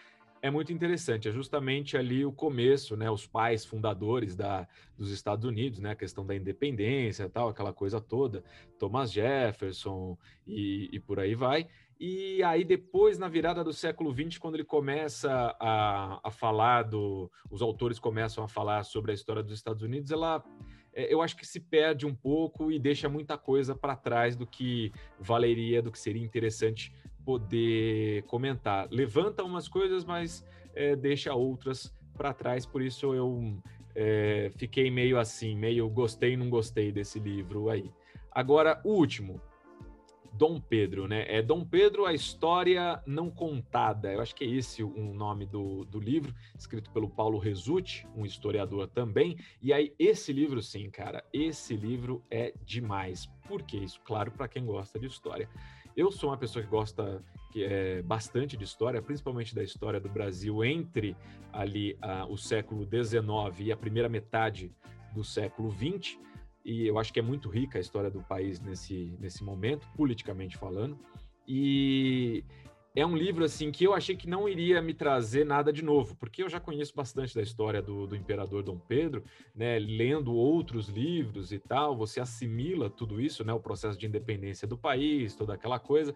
é 0.46 0.52
muito 0.52 0.72
interessante, 0.72 1.28
é 1.28 1.32
justamente 1.32 1.98
ali 1.98 2.24
o 2.24 2.32
começo, 2.32 2.96
né, 2.96 3.10
os 3.10 3.26
pais 3.26 3.66
fundadores 3.66 4.36
da, 4.36 4.68
dos 4.96 5.10
Estados 5.10 5.44
Unidos, 5.44 5.80
né, 5.80 5.90
a 5.90 5.96
questão 5.96 6.24
da 6.24 6.36
independência, 6.36 7.28
tal, 7.28 7.50
aquela 7.50 7.74
coisa 7.74 8.00
toda, 8.00 8.44
Thomas 8.78 9.12
Jefferson 9.12 10.16
e, 10.46 10.88
e 10.94 11.00
por 11.00 11.20
aí 11.20 11.34
vai. 11.34 11.68
E 12.00 12.44
aí, 12.44 12.64
depois, 12.64 13.18
na 13.18 13.28
virada 13.28 13.64
do 13.64 13.74
século 13.74 14.14
XX, 14.14 14.38
quando 14.38 14.54
ele 14.54 14.64
começa 14.64 15.56
a, 15.60 16.20
a 16.24 16.30
falar 16.30 16.84
do. 16.84 17.32
Os 17.50 17.62
autores 17.62 17.98
começam 17.98 18.44
a 18.44 18.48
falar 18.48 18.84
sobre 18.84 19.12
a 19.12 19.16
história 19.16 19.42
dos 19.42 19.54
Estados 19.54 19.82
Unidos, 19.82 20.12
ela. 20.12 20.44
É, 20.94 21.12
eu 21.12 21.22
acho 21.22 21.36
que 21.36 21.48
se 21.48 21.60
perde 21.60 22.06
um 22.06 22.14
pouco 22.14 22.72
e 22.72 22.78
deixa 22.78 23.10
muita 23.10 23.38
coisa 23.38 23.74
para 23.74 23.96
trás 23.96 24.36
do 24.36 24.46
que 24.46 24.92
valeria, 25.20 25.82
do 25.82 25.92
que 25.92 25.98
seria 25.98 26.24
interessante 26.24 26.94
poder 27.26 28.24
comentar. 28.24 28.88
Levanta 28.92 29.44
umas 29.44 29.68
coisas, 29.68 30.06
mas 30.06 30.46
é, 30.74 30.96
deixa 30.96 31.34
outras 31.34 31.94
para 32.16 32.34
trás, 32.34 32.66
por 32.66 32.82
isso 32.82 33.14
eu 33.14 33.58
é, 33.94 34.52
fiquei 34.56 34.90
meio 34.92 35.20
assim, 35.20 35.56
meio 35.56 35.90
gostei 35.90 36.38
não 36.38 36.50
gostei 36.50 36.92
desse 36.92 37.20
livro 37.20 37.70
aí. 37.70 37.92
Agora, 38.32 38.82
o 38.84 38.92
último, 38.92 39.42
Dom 40.34 40.60
Pedro, 40.60 41.08
né? 41.08 41.26
É 41.30 41.42
Dom 41.42 41.64
Pedro, 41.64 42.06
a 42.06 42.14
história 42.14 43.02
não 43.06 43.30
contada. 43.30 44.12
Eu 44.12 44.22
acho 44.22 44.36
que 44.36 44.44
é 44.44 44.48
esse 44.48 44.84
o 44.84 45.14
nome 45.14 45.46
do, 45.46 45.86
do 45.86 45.98
livro, 45.98 46.36
escrito 46.58 46.92
pelo 46.92 47.10
Paulo 47.10 47.38
Resutti, 47.38 48.06
um 48.14 48.26
historiador 48.26 48.88
também. 48.90 49.38
E 49.62 49.72
aí, 49.72 49.94
esse 49.98 50.34
livro, 50.34 50.62
sim, 50.62 50.90
cara, 50.90 51.24
esse 51.32 51.76
livro 51.76 52.22
é 52.30 52.54
demais. 52.66 53.28
Por 53.48 53.62
que 53.64 53.78
isso? 53.78 54.02
Claro, 54.02 54.32
para 54.32 54.50
quem 54.50 54.66
gosta 54.66 55.00
de 55.00 55.08
história. 55.08 55.50
Eu 55.96 56.12
sou 56.12 56.30
uma 56.30 56.38
pessoa 56.38 56.64
que 56.64 56.70
gosta 56.70 57.24
que 57.52 57.64
é 57.64 58.02
bastante 58.02 58.58
de 58.58 58.66
história, 58.66 59.02
principalmente 59.02 59.56
da 59.56 59.64
história 59.64 60.00
do 60.00 60.10
Brasil 60.10 60.64
entre 60.64 61.16
ali 61.54 61.98
a, 62.02 62.26
o 62.26 62.38
século 62.38 62.84
XIX 62.84 63.60
e 63.60 63.72
a 63.72 63.78
primeira 63.78 64.10
metade 64.10 64.74
do 65.14 65.24
século 65.24 65.72
XX 65.72 66.18
e 66.66 66.88
eu 66.88 66.98
acho 66.98 67.14
que 67.14 67.20
é 67.20 67.22
muito 67.22 67.48
rica 67.48 67.78
a 67.78 67.82
história 67.82 68.10
do 68.10 68.24
país 68.24 68.60
nesse, 68.60 69.16
nesse 69.20 69.44
momento, 69.44 69.88
politicamente 69.96 70.58
falando. 70.58 70.98
E 71.48 72.44
é 72.96 73.06
um 73.06 73.16
livro 73.16 73.44
assim 73.44 73.72
que 73.72 73.84
eu 73.84 73.94
achei 73.94 74.16
que 74.16 74.28
não 74.28 74.48
iria 74.48 74.82
me 74.82 74.94
trazer 74.94 75.46
nada 75.46 75.74
de 75.74 75.84
novo, 75.84 76.16
porque 76.16 76.42
eu 76.42 76.50
já 76.50 76.60
conheço 76.60 76.96
bastante 76.96 77.36
da 77.36 77.42
história 77.42 77.82
do, 77.82 78.08
do 78.08 78.16
imperador 78.16 78.64
Dom 78.64 78.80
Pedro, 78.80 79.24
né? 79.54 79.78
Lendo 79.78 80.34
outros 80.34 80.88
livros 80.88 81.52
e 81.52 81.60
tal, 81.60 81.98
você 81.98 82.22
assimila 82.22 82.90
tudo 82.90 83.20
isso, 83.20 83.44
né? 83.44 83.52
O 83.52 83.60
processo 83.60 84.00
de 84.00 84.06
independência 84.06 84.68
do 84.68 84.78
país, 84.78 85.36
toda 85.36 85.54
aquela 85.54 85.78
coisa. 85.78 86.14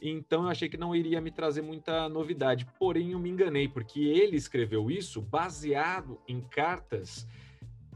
Então 0.00 0.44
eu 0.44 0.48
achei 0.48 0.68
que 0.68 0.78
não 0.78 0.96
iria 0.96 1.20
me 1.20 1.30
trazer 1.30 1.60
muita 1.60 2.08
novidade. 2.08 2.66
Porém, 2.78 3.12
eu 3.12 3.18
me 3.18 3.28
enganei, 3.28 3.68
porque 3.68 4.00
ele 4.00 4.36
escreveu 4.36 4.90
isso 4.90 5.20
baseado 5.20 6.18
em 6.26 6.40
cartas 6.40 7.26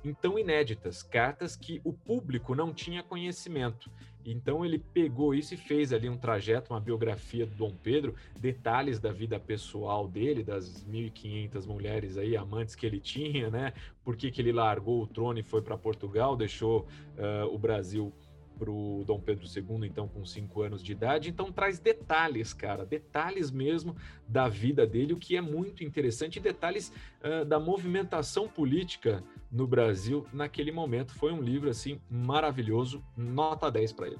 então 0.04 0.38
inéditas, 0.38 1.02
cartas 1.02 1.56
que 1.56 1.80
o 1.82 1.92
público 1.92 2.54
não 2.54 2.72
tinha 2.72 3.02
conhecimento. 3.02 3.90
Então 4.30 4.64
ele 4.64 4.78
pegou 4.78 5.34
isso 5.34 5.54
e 5.54 5.56
fez 5.56 5.92
ali 5.92 6.08
um 6.08 6.16
trajeto, 6.16 6.72
uma 6.72 6.80
biografia 6.80 7.46
do 7.46 7.54
Dom 7.54 7.72
Pedro, 7.82 8.14
detalhes 8.38 8.98
da 8.98 9.12
vida 9.12 9.38
pessoal 9.38 10.08
dele, 10.08 10.42
das 10.42 10.84
1.500 10.84 11.66
mulheres 11.66 12.18
aí, 12.18 12.36
amantes 12.36 12.74
que 12.74 12.84
ele 12.84 13.00
tinha, 13.00 13.50
né? 13.50 13.72
Por 14.04 14.16
que, 14.16 14.30
que 14.30 14.40
ele 14.40 14.52
largou 14.52 15.02
o 15.02 15.06
trono 15.06 15.38
e 15.38 15.42
foi 15.42 15.62
para 15.62 15.78
Portugal, 15.78 16.36
deixou 16.36 16.86
uh, 17.16 17.52
o 17.52 17.58
Brasil 17.58 18.12
para 18.58 18.70
o 18.70 19.04
Dom 19.06 19.20
Pedro 19.20 19.44
II, 19.44 19.86
então 19.86 20.08
com 20.08 20.24
cinco 20.24 20.62
anos 20.62 20.82
de 20.82 20.92
idade. 20.92 21.28
Então 21.28 21.52
traz 21.52 21.78
detalhes, 21.78 22.52
cara, 22.52 22.84
detalhes 22.84 23.50
mesmo 23.50 23.96
da 24.26 24.48
vida 24.48 24.86
dele, 24.86 25.12
o 25.12 25.18
que 25.18 25.36
é 25.36 25.40
muito 25.40 25.84
interessante, 25.84 26.40
detalhes 26.40 26.92
uh, 27.22 27.44
da 27.44 27.60
movimentação 27.60 28.48
política 28.48 29.22
no 29.50 29.66
Brasil 29.66 30.26
naquele 30.32 30.72
momento. 30.72 31.14
Foi 31.14 31.32
um 31.32 31.40
livro 31.40 31.70
assim 31.70 32.00
maravilhoso, 32.10 33.04
nota 33.16 33.70
10 33.70 33.92
para 33.92 34.08
ele. 34.08 34.18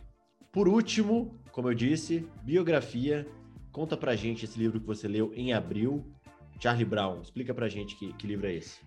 Por 0.53 0.69
último, 0.69 1.39
como 1.51 1.69
eu 1.69 1.75
disse, 1.75 2.27
biografia. 2.43 3.27
Conta 3.73 3.97
pra 3.97 4.17
gente 4.17 4.45
esse 4.47 4.59
livro 4.59 4.81
que 4.81 4.87
você 4.87 5.07
leu 5.07 5.33
em 5.35 5.53
abril. 5.53 6.07
Charlie 6.59 6.87
Brown, 6.87 7.21
explica 7.21 7.53
pra 7.53 7.69
gente 7.69 7.95
que, 7.97 8.13
que 8.15 8.27
livro 8.27 8.47
é 8.47 8.55
esse 8.55 8.81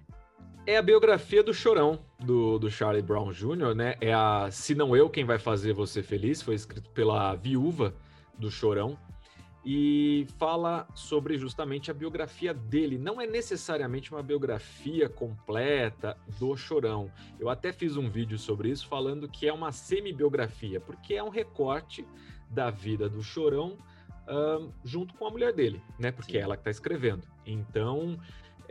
é 0.65 0.77
a 0.77 0.81
biografia 0.81 1.43
do 1.43 1.53
Chorão, 1.53 1.99
do, 2.19 2.59
do 2.59 2.69
Charlie 2.69 3.01
Brown 3.01 3.31
Jr., 3.31 3.73
né? 3.75 3.95
É 3.99 4.13
a 4.13 4.49
Se 4.51 4.75
Não 4.75 4.95
Eu 4.95 5.09
Quem 5.09 5.25
Vai 5.25 5.39
Fazer 5.39 5.73
Você 5.73 6.03
Feliz, 6.03 6.41
foi 6.41 6.55
escrito 6.55 6.89
pela 6.91 7.35
viúva 7.35 7.93
do 8.37 8.51
Chorão, 8.51 8.97
e 9.65 10.25
fala 10.37 10.87
sobre 10.95 11.37
justamente 11.37 11.91
a 11.91 11.93
biografia 11.93 12.53
dele. 12.53 12.97
Não 12.97 13.19
é 13.19 13.27
necessariamente 13.27 14.11
uma 14.11 14.23
biografia 14.23 15.09
completa 15.09 16.17
do 16.39 16.55
Chorão. 16.55 17.11
Eu 17.39 17.49
até 17.49 17.73
fiz 17.73 17.97
um 17.97 18.09
vídeo 18.09 18.37
sobre 18.39 18.69
isso 18.69 18.87
falando 18.87 19.27
que 19.27 19.47
é 19.47 19.53
uma 19.53 19.71
semi-biografia, 19.71 20.79
porque 20.79 21.15
é 21.15 21.23
um 21.23 21.29
recorte 21.29 22.05
da 22.49 22.69
vida 22.69 23.09
do 23.09 23.21
Chorão 23.21 23.77
junto 24.83 25.13
com 25.15 25.25
a 25.25 25.31
mulher 25.31 25.53
dele, 25.53 25.81
né? 25.97 26.11
Porque 26.11 26.33
Sim. 26.33 26.37
é 26.37 26.41
ela 26.41 26.55
que 26.55 26.61
está 26.61 26.71
escrevendo. 26.71 27.23
Então, 27.45 28.19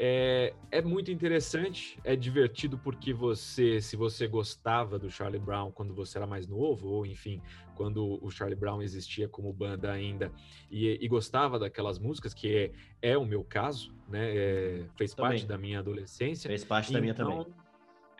é, 0.00 0.54
é 0.70 0.80
muito 0.80 1.10
interessante, 1.10 1.98
é 2.04 2.14
divertido 2.14 2.78
porque 2.78 3.12
você, 3.12 3.80
se 3.80 3.96
você 3.96 4.28
gostava 4.28 4.96
do 4.96 5.10
Charlie 5.10 5.40
Brown 5.40 5.72
quando 5.72 5.92
você 5.92 6.18
era 6.18 6.26
mais 6.26 6.46
novo, 6.46 6.88
ou 6.88 7.04
enfim, 7.04 7.42
quando 7.74 8.24
o 8.24 8.30
Charlie 8.30 8.54
Brown 8.54 8.80
existia 8.80 9.28
como 9.28 9.52
banda 9.52 9.90
ainda, 9.90 10.32
e, 10.70 11.04
e 11.04 11.08
gostava 11.08 11.58
daquelas 11.58 11.98
músicas, 11.98 12.32
que 12.32 12.72
é, 13.02 13.10
é 13.10 13.18
o 13.18 13.26
meu 13.26 13.42
caso, 13.42 13.92
né? 14.08 14.36
É, 14.36 14.84
fez 14.96 15.14
também. 15.14 15.32
parte 15.32 15.46
da 15.46 15.58
minha 15.58 15.80
adolescência. 15.80 16.48
Fez 16.48 16.64
parte 16.64 16.92
da 16.92 17.00
minha 17.00 17.12
então, 17.12 17.44
também 17.44 17.67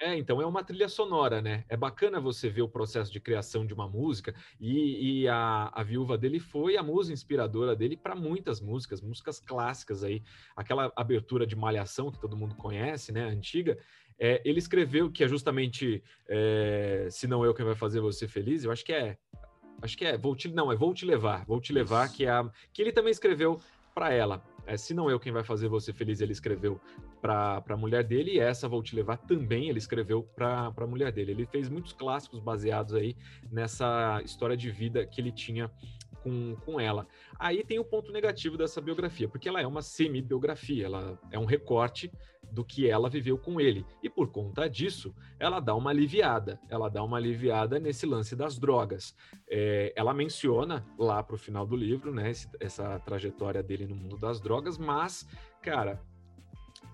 é, 0.00 0.16
então 0.16 0.40
é 0.40 0.46
uma 0.46 0.62
trilha 0.62 0.88
sonora, 0.88 1.42
né? 1.42 1.64
É 1.68 1.76
bacana 1.76 2.20
você 2.20 2.48
ver 2.48 2.62
o 2.62 2.68
processo 2.68 3.12
de 3.12 3.20
criação 3.20 3.66
de 3.66 3.74
uma 3.74 3.88
música 3.88 4.34
e, 4.60 5.22
e 5.22 5.28
a, 5.28 5.70
a 5.74 5.82
viúva 5.82 6.16
dele 6.16 6.38
foi 6.38 6.76
a 6.76 6.82
musa 6.82 7.12
inspiradora 7.12 7.74
dele 7.74 7.96
para 7.96 8.14
muitas 8.14 8.60
músicas, 8.60 9.00
músicas 9.00 9.40
clássicas 9.40 10.04
aí. 10.04 10.22
Aquela 10.56 10.92
abertura 10.94 11.46
de 11.46 11.56
Malhação 11.56 12.12
que 12.12 12.20
todo 12.20 12.36
mundo 12.36 12.54
conhece, 12.54 13.10
né? 13.12 13.24
Antiga. 13.24 13.76
É, 14.20 14.40
ele 14.44 14.58
escreveu 14.58 15.10
que 15.10 15.22
é 15.22 15.28
justamente 15.28 16.02
é, 16.28 17.08
Se 17.10 17.26
Não 17.26 17.44
Eu 17.44 17.54
Quem 17.54 17.64
Vai 17.64 17.74
Fazer 17.74 18.00
Você 18.00 18.26
Feliz, 18.26 18.64
eu 18.64 18.72
acho 18.72 18.84
que 18.84 18.92
é. 18.92 19.16
Acho 19.80 19.96
que 19.96 20.04
é, 20.04 20.16
vou 20.16 20.34
te, 20.34 20.48
não, 20.48 20.72
é 20.72 20.76
Vou 20.76 20.92
Te 20.92 21.04
Levar, 21.04 21.44
Vou 21.46 21.60
Te 21.60 21.72
Levar, 21.72 22.12
que, 22.12 22.24
é 22.24 22.30
a, 22.30 22.50
que 22.72 22.82
ele 22.82 22.90
também 22.90 23.12
escreveu 23.12 23.60
para 23.94 24.12
ela. 24.12 24.42
É, 24.68 24.76
se 24.76 24.92
não 24.92 25.10
eu 25.10 25.18
quem 25.18 25.32
vai 25.32 25.42
fazer 25.42 25.66
você 25.66 25.94
feliz, 25.94 26.20
ele 26.20 26.32
escreveu 26.32 26.78
para 27.22 27.64
a 27.66 27.76
mulher 27.76 28.04
dele, 28.04 28.32
e 28.32 28.38
essa 28.38 28.68
vou 28.68 28.82
te 28.82 28.94
levar 28.94 29.16
também 29.16 29.70
ele 29.70 29.78
escreveu 29.78 30.22
para 30.22 30.70
a 30.76 30.86
mulher 30.86 31.10
dele. 31.10 31.32
Ele 31.32 31.46
fez 31.46 31.70
muitos 31.70 31.94
clássicos 31.94 32.38
baseados 32.38 32.92
aí 32.92 33.16
nessa 33.50 34.20
história 34.22 34.54
de 34.54 34.70
vida 34.70 35.06
que 35.06 35.22
ele 35.22 35.32
tinha 35.32 35.70
com, 36.22 36.56
com 36.64 36.80
ela. 36.80 37.06
Aí 37.38 37.64
tem 37.64 37.78
o 37.78 37.84
ponto 37.84 38.12
negativo 38.12 38.56
dessa 38.56 38.80
biografia, 38.80 39.28
porque 39.28 39.48
ela 39.48 39.60
é 39.60 39.66
uma 39.66 39.82
semi-biografia, 39.82 40.86
ela 40.86 41.18
é 41.30 41.38
um 41.38 41.44
recorte 41.44 42.10
do 42.50 42.64
que 42.64 42.88
ela 42.88 43.10
viveu 43.10 43.36
com 43.36 43.60
ele. 43.60 43.84
E 44.02 44.08
por 44.08 44.30
conta 44.30 44.68
disso, 44.68 45.14
ela 45.38 45.60
dá 45.60 45.74
uma 45.74 45.90
aliviada. 45.90 46.58
Ela 46.68 46.88
dá 46.88 47.02
uma 47.02 47.16
aliviada 47.16 47.78
nesse 47.78 48.06
lance 48.06 48.34
das 48.34 48.58
drogas. 48.58 49.14
É, 49.48 49.92
ela 49.94 50.14
menciona 50.14 50.84
lá 50.98 51.22
para 51.22 51.34
o 51.34 51.38
final 51.38 51.66
do 51.66 51.76
livro, 51.76 52.12
né, 52.12 52.32
essa 52.58 52.98
trajetória 53.00 53.62
dele 53.62 53.86
no 53.86 53.94
mundo 53.94 54.16
das 54.16 54.40
drogas, 54.40 54.78
mas, 54.78 55.28
cara, 55.62 56.00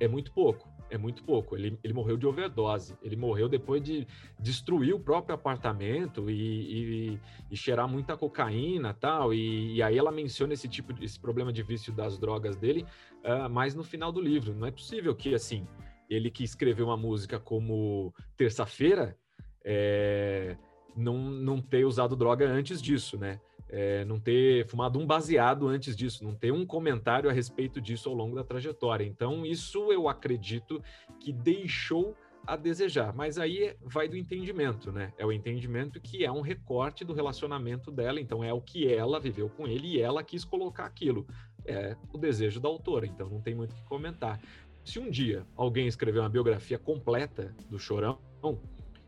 é 0.01 0.09
muito 0.09 0.33
pouco 0.33 0.74
é 0.91 0.99
muito 0.99 1.23
pouco. 1.25 1.57
Ele, 1.57 1.79
ele 1.83 1.93
morreu 1.93 2.17
de 2.17 2.27
overdose. 2.27 2.97
Ele 3.03 3.17
morreu 3.17 3.49
depois 3.49 3.83
de 3.83 4.07
destruir 4.39 4.95
o 4.95 5.01
próprio 5.01 5.35
apartamento 5.35 6.31
e, 6.31 6.35
e, 6.35 7.21
e 7.51 7.57
cheirar 7.57 7.89
muita 7.89 8.17
cocaína 8.17 8.95
tal. 8.95 9.33
E, 9.33 9.77
e, 9.77 9.83
aí 9.83 9.97
ela 9.99 10.13
menciona 10.13 10.53
esse 10.53 10.69
tipo 10.69 10.93
de 10.93 11.05
esse 11.05 11.19
problema 11.19 11.53
de 11.53 11.63
vício 11.63 11.93
das 11.93 12.19
drogas 12.19 12.57
dele, 12.57 12.87
uh, 13.25 13.49
mas 13.51 13.75
no 13.75 13.83
final 13.83 14.13
do 14.13 14.21
livro. 14.21 14.55
Não 14.55 14.67
é 14.67 14.71
possível 14.71 15.15
que 15.15 15.35
assim 15.35 15.67
ele 16.09 16.31
que 16.31 16.45
escreveu 16.45 16.87
uma 16.87 16.97
música 16.97 17.39
como 17.39 18.15
Terça-feira 18.37 19.17
é, 19.65 20.57
não, 20.97 21.19
não 21.19 21.61
ter 21.61 21.85
usado 21.85 22.15
droga 22.15 22.47
antes 22.49 22.81
disso, 22.81 23.17
né? 23.17 23.41
É, 23.75 24.05
não 24.05 24.21
ter 24.21 24.65
fumado 24.69 25.01
um 25.01 25.07
baseado 25.07 25.67
antes 25.67 25.97
disso, 25.97 26.23
não 26.23 26.33
ter 26.33 26.53
um 26.53 26.65
comentário 26.65 27.29
a 27.29 27.33
respeito 27.33 27.81
disso 27.81 28.09
ao 28.09 28.15
longo 28.15 28.37
da 28.37 28.45
trajetória. 28.45 29.05
Então, 29.05 29.45
isso 29.45 29.93
eu 29.93 30.09
acredito 30.09 30.81
que 31.19 31.33
deixou 31.33 32.17
a 32.47 32.55
desejar, 32.55 33.13
mas 33.13 33.37
aí 33.37 33.75
vai 33.83 34.07
do 34.07 34.17
entendimento, 34.17 34.93
né? 34.93 35.13
É 35.19 35.27
o 35.27 35.33
entendimento 35.33 36.01
que 36.01 36.25
é 36.25 36.31
um 36.31 36.41
recorte 36.41 37.05
do 37.05 37.13
relacionamento 37.13 37.91
dela, 37.91 38.21
então 38.21 38.45
é 38.45 38.53
o 38.53 38.61
que 38.61 38.87
ela 38.87 39.19
viveu 39.19 39.49
com 39.49 39.67
ele 39.67 39.97
e 39.97 40.01
ela 40.01 40.23
quis 40.23 40.45
colocar 40.45 40.85
aquilo. 40.85 41.27
É 41.65 41.97
o 42.13 42.19
desejo 42.19 42.61
da 42.61 42.69
autora, 42.69 43.07
então 43.07 43.29
não 43.29 43.41
tem 43.41 43.57
muito 43.57 43.73
o 43.73 43.75
que 43.75 43.85
comentar. 43.85 44.41
Se 44.85 45.01
um 45.01 45.11
dia 45.11 45.45
alguém 45.57 45.89
escrever 45.89 46.21
uma 46.21 46.29
biografia 46.29 46.79
completa 46.79 47.57
do 47.69 47.79
Chorão, 47.79 48.21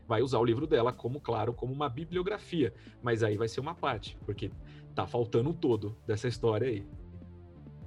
vai 0.07 0.21
usar 0.21 0.39
o 0.39 0.45
livro 0.45 0.65
dela 0.65 0.93
como, 0.93 1.19
claro, 1.19 1.53
como 1.53 1.73
uma 1.73 1.89
bibliografia, 1.89 2.73
mas 3.01 3.23
aí 3.23 3.37
vai 3.37 3.47
ser 3.47 3.59
uma 3.59 3.75
parte, 3.75 4.17
porque 4.25 4.49
tá 4.95 5.05
faltando 5.05 5.53
todo 5.53 5.97
dessa 6.07 6.27
história 6.27 6.67
aí. 6.67 6.87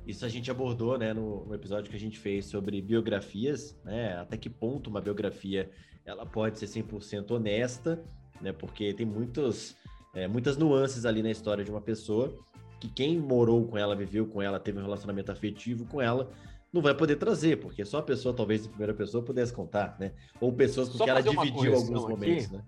Isso 0.07 0.25
a 0.25 0.29
gente 0.29 0.51
abordou, 0.51 0.99
né, 0.99 1.13
no, 1.13 1.47
no, 1.47 1.55
episódio 1.55 1.91
que 1.91 1.97
a 1.97 2.01
gente 2.01 2.19
fez 2.19 2.47
sobre 2.47 2.81
biografias, 2.83 3.79
né, 3.85 4.17
até 4.19 4.37
que 4.37 4.51
ponto 4.51 4.91
uma 4.91 5.01
biografia 5.01 5.71
ela 6.05 6.27
pode 6.27 6.59
ser 6.59 6.67
100% 6.67 7.31
honesta, 7.31 8.03
né, 8.41 8.53
porque 8.53 8.93
tem 8.93 9.07
muitos, 9.07 9.77
é, 10.15 10.27
muitas 10.27 10.57
nuances 10.57 11.05
ali 11.05 11.23
na 11.23 11.31
história 11.31 11.65
de 11.65 11.71
uma 11.71 11.81
pessoa 11.81 12.35
que 12.81 12.89
quem 12.89 13.19
morou 13.19 13.67
com 13.67 13.77
ela, 13.77 13.95
viveu 13.95 14.27
com 14.27 14.41
ela, 14.41 14.59
teve 14.59 14.79
um 14.79 14.83
relacionamento 14.83 15.31
afetivo 15.31 15.85
com 15.87 16.01
ela, 16.01 16.31
não 16.73 16.81
vai 16.81 16.95
poder 16.95 17.17
trazer, 17.17 17.57
porque 17.57 17.85
só 17.85 17.99
a 17.99 18.03
pessoa, 18.03 18.35
talvez, 18.35 18.63
de 18.63 18.69
primeira 18.69 18.95
pessoa, 18.95 19.25
pudesse 19.25 19.53
contar, 19.53 19.97
né? 19.99 20.13
Ou 20.41 20.53
pessoas 20.53 20.89
com 20.89 20.99
quem 20.99 21.09
ela 21.09 21.21
dividiu 21.21 21.75
alguns 21.75 22.03
momentos, 22.09 22.51
né? 22.51 22.63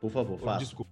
Por 0.00 0.10
favor, 0.10 0.38
faça. 0.38 0.64
Desculpa. 0.64 0.90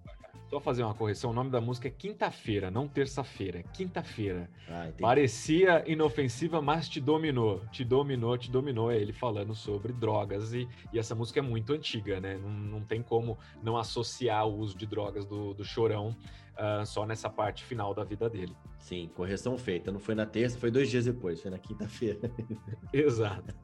Só 0.51 0.59
fazer 0.59 0.83
uma 0.83 0.95
correção, 0.95 1.31
o 1.31 1.33
nome 1.33 1.49
da 1.49 1.61
música 1.61 1.87
é 1.87 1.93
Quinta-feira, 1.93 2.73
não 2.73 2.89
Terça-feira, 2.89 3.63
Quinta-feira. 3.73 4.51
Ah, 4.69 4.89
Parecia 5.01 5.85
inofensiva, 5.87 6.61
mas 6.61 6.89
te 6.89 7.01
dominou, 7.01 7.63
te 7.71 7.85
dominou, 7.85 8.37
te 8.37 8.51
dominou. 8.51 8.91
É 8.91 8.97
ele 8.97 9.13
falando 9.13 9.55
sobre 9.55 9.93
drogas 9.93 10.53
e, 10.53 10.69
e 10.93 10.99
essa 10.99 11.15
música 11.15 11.39
é 11.39 11.43
muito 11.43 11.73
antiga, 11.73 12.21
né? 12.21 12.37
Não, 12.37 12.51
não 12.51 12.81
tem 12.81 13.01
como 13.01 13.39
não 13.63 13.77
associar 13.77 14.45
o 14.45 14.59
uso 14.59 14.77
de 14.77 14.87
drogas 14.87 15.25
do, 15.25 15.55
do 15.55 15.65
Chorão 15.65 16.17
uh, 16.59 16.85
só 16.85 17.07
nessa 17.07 17.31
parte 17.31 17.63
final 17.63 17.95
da 17.95 18.03
vida 18.03 18.29
dele. 18.29 18.57
Sim, 18.77 19.09
correção 19.15 19.57
feita. 19.57 19.93
Não 19.93 20.01
foi 20.01 20.17
na 20.17 20.27
terça, 20.27 20.59
foi 20.59 20.73
dois 20.73 20.91
dias 20.91 21.05
depois, 21.05 21.41
foi 21.41 21.53
na 21.53 21.59
quinta-feira. 21.61 22.29
Exato. 22.93 23.55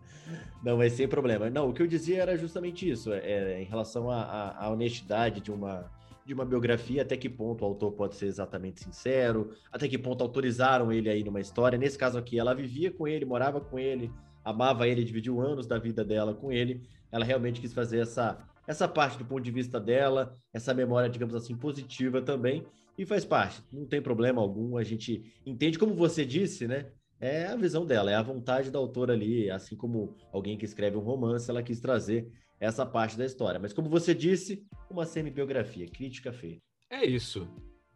Não, 0.63 0.77
mas 0.77 0.93
sem 0.93 1.09
problema. 1.09 1.51
Não, 1.51 1.69
o 1.69 1.73
que 1.73 1.83
eu 1.83 1.87
dizia 1.89 2.23
era 2.23 2.37
justamente 2.37 2.89
isso, 2.89 3.13
é, 3.13 3.19
é 3.19 3.61
em 3.61 3.65
relação 3.65 4.09
à 4.09 4.71
honestidade 4.71 5.41
de 5.41 5.51
uma 5.51 5.91
de 6.27 6.35
uma 6.35 6.45
biografia, 6.45 7.03
até 7.03 7.17
que 7.17 7.29
ponto 7.29 7.63
o 7.63 7.65
autor 7.65 7.93
pode 7.93 8.17
ser 8.17 8.27
exatamente 8.27 8.83
sincero, 8.83 9.53
até 9.71 9.87
que 9.87 9.97
ponto 9.97 10.23
autorizaram 10.23 10.93
ele 10.93 11.09
aí 11.09 11.23
numa 11.23 11.41
história. 11.41 11.79
Nesse 11.79 11.97
caso 11.97 12.19
aqui, 12.19 12.37
ela 12.37 12.53
vivia 12.53 12.91
com 12.91 13.07
ele, 13.07 13.25
morava 13.25 13.61
com 13.61 13.79
ele, 13.79 14.13
amava 14.45 14.89
ele, 14.89 15.05
dividiu 15.05 15.41
anos 15.41 15.69
da 15.69 15.79
vida 15.79 16.05
dela 16.05 16.35
com 16.35 16.51
ele. 16.51 16.83
Ela 17.13 17.25
realmente 17.25 17.61
quis 17.61 17.73
fazer 17.73 18.01
essa, 18.01 18.45
essa 18.67 18.89
parte 18.89 19.17
do 19.17 19.25
ponto 19.25 19.43
de 19.43 19.53
vista 19.53 19.79
dela, 19.79 20.37
essa 20.53 20.75
memória, 20.75 21.09
digamos 21.09 21.35
assim, 21.35 21.57
positiva 21.57 22.21
também. 22.21 22.67
e 22.99 23.07
faz 23.07 23.25
parte, 23.25 23.63
não 23.73 23.87
tem 23.87 24.03
problema 24.03 24.43
algum. 24.43 24.77
A 24.77 24.83
gente 24.83 25.23
entende, 25.45 25.79
como 25.79 25.95
você 25.95 26.25
disse, 26.25 26.67
né? 26.67 26.87
É 27.21 27.47
a 27.47 27.57
visão 27.57 27.87
dela, 27.87 28.11
é 28.11 28.15
a 28.15 28.23
vontade 28.23 28.71
da 28.71 28.79
autora 28.79 29.13
ali, 29.13 29.49
assim 29.49 29.77
como 29.77 30.15
alguém 30.33 30.59
que 30.59 30.65
escreve 30.65 30.97
um 30.97 31.01
romance, 31.01 31.49
ela 31.49 31.63
quis 31.63 31.81
trazer 31.81 32.31
essa 32.61 32.85
parte 32.87 33.17
da 33.17 33.25
história. 33.25 33.61
Mas 33.61 33.73
como 33.73 33.89
você 33.89 34.15
disse, 34.15 34.67
uma 34.91 35.05
semi-biografia, 35.05 35.89
crítica 35.89 36.33
feita. 36.33 36.61
É 36.91 37.05
isso. 37.05 37.49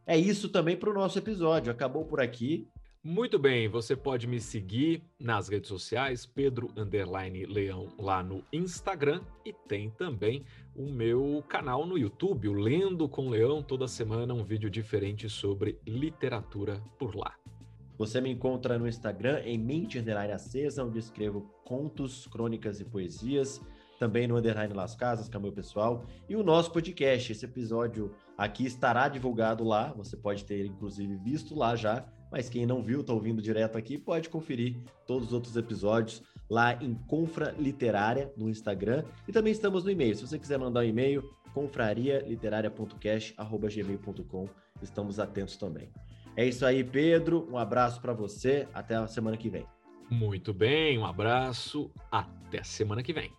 É 0.07 0.16
isso 0.16 0.49
também 0.49 0.77
para 0.77 0.90
o 0.90 0.94
nosso 0.94 1.18
episódio. 1.18 1.73
Acabou 1.73 2.05
por 2.05 2.20
aqui. 2.20 2.66
Muito 3.03 3.38
bem, 3.38 3.66
você 3.66 3.96
pode 3.96 4.27
me 4.27 4.38
seguir 4.38 5.03
nas 5.18 5.49
redes 5.49 5.68
sociais, 5.68 6.27
Pedro 6.27 6.70
Underline 6.77 7.46
Leão, 7.46 7.88
lá 7.99 8.23
no 8.23 8.44
Instagram, 8.53 9.23
e 9.42 9.55
tem 9.55 9.88
também 9.88 10.44
o 10.77 10.85
meu 10.92 11.42
canal 11.49 11.87
no 11.87 11.96
YouTube, 11.96 12.49
o 12.49 12.53
Lendo 12.53 13.09
com 13.09 13.31
Leão, 13.31 13.62
toda 13.62 13.88
semana 13.88 14.35
um 14.35 14.44
vídeo 14.44 14.68
diferente 14.68 15.31
sobre 15.31 15.81
literatura 15.87 16.79
por 16.99 17.16
lá. 17.16 17.35
Você 17.96 18.20
me 18.20 18.31
encontra 18.31 18.79
no 18.79 18.87
Instagram 18.87 19.40
em 19.46 19.57
Mente 19.57 19.99
Underline 19.99 20.33
Acesa, 20.33 20.85
onde 20.85 20.99
escrevo 20.99 21.51
contos, 21.64 22.27
crônicas 22.27 22.81
e 22.81 22.85
poesias. 22.85 23.62
Também 24.01 24.27
no 24.27 24.37
Underline 24.37 24.75
Las 24.75 24.97
Casas, 24.97 25.29
que 25.29 25.37
é 25.37 25.39
o 25.39 25.43
meu 25.43 25.53
pessoal. 25.53 26.05
E 26.29 26.35
o 26.35 26.43
nosso 26.43 26.73
podcast. 26.73 27.31
Esse 27.31 27.45
episódio 27.45 28.11
aqui 28.37 28.67
estará 28.67 29.07
divulgado 29.07 29.63
lá. 29.63 29.93
Você 29.93 30.17
pode 30.17 30.45
ter, 30.45 30.67
inclusive, 30.67 31.17
visto 31.19 31.55
lá 31.55 31.77
já 31.77 32.05
mas 32.31 32.49
quem 32.49 32.65
não 32.65 32.83
viu, 32.83 33.01
está 33.01 33.13
ouvindo 33.13 33.43
direto 33.43 33.77
aqui, 33.77 33.99
pode 33.99 34.29
conferir 34.29 34.77
todos 35.07 35.27
os 35.29 35.35
outros 35.35 35.57
episódios 35.57 36.23
lá 36.49 36.75
em 36.75 36.95
Confra 36.95 37.53
Literária 37.59 38.33
no 38.37 38.49
Instagram 38.49 39.03
e 39.27 39.33
também 39.33 39.51
estamos 39.53 39.83
no 39.85 39.91
e-mail. 39.91 40.15
Se 40.15 40.25
você 40.27 40.39
quiser 40.39 40.59
mandar 40.59 40.81
um 40.81 40.85
e-mail, 40.85 41.29
confrarialiteraria.cast@gmail.com. 41.53 44.49
Estamos 44.81 45.19
atentos 45.19 45.57
também. 45.57 45.91
É 46.37 46.47
isso 46.47 46.65
aí, 46.65 46.85
Pedro. 46.85 47.49
Um 47.51 47.59
abraço 47.59 48.01
para 48.01 48.13
você. 48.13 48.69
Até 48.73 48.95
a 48.95 49.09
semana 49.09 49.37
que 49.37 49.51
vem. 49.51 49.67
Muito 50.09 50.55
bem, 50.55 50.97
um 50.99 51.05
abraço. 51.05 51.91
Até 52.11 52.61
a 52.61 52.65
semana 52.65 53.03
que 53.03 53.13
vem. 53.13 53.31